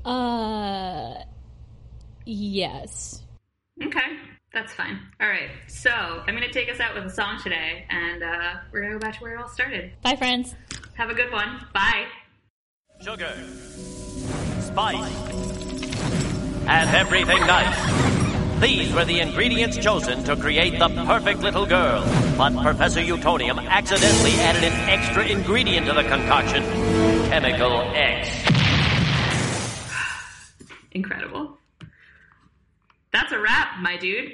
[0.05, 1.15] Uh,
[2.25, 3.23] yes.
[3.83, 4.01] Okay,
[4.53, 4.99] that's fine.
[5.21, 8.55] All right, so I'm going to take us out with a song today, and uh,
[8.73, 9.93] we're going to go back to where it all started.
[10.03, 10.55] Bye, friends.
[10.95, 11.67] Have a good one.
[11.73, 12.07] Bye.
[13.01, 13.35] sugar,
[14.73, 15.13] spice,
[16.67, 18.61] and everything nice.
[18.61, 22.03] These were the ingredients chosen to create the perfect little girl.
[22.39, 26.63] But Professor Utonium accidentally added an extra ingredient to the concoction
[27.29, 28.29] Chemical X.
[30.93, 31.59] Incredible.
[33.13, 34.33] That's a wrap, my dude.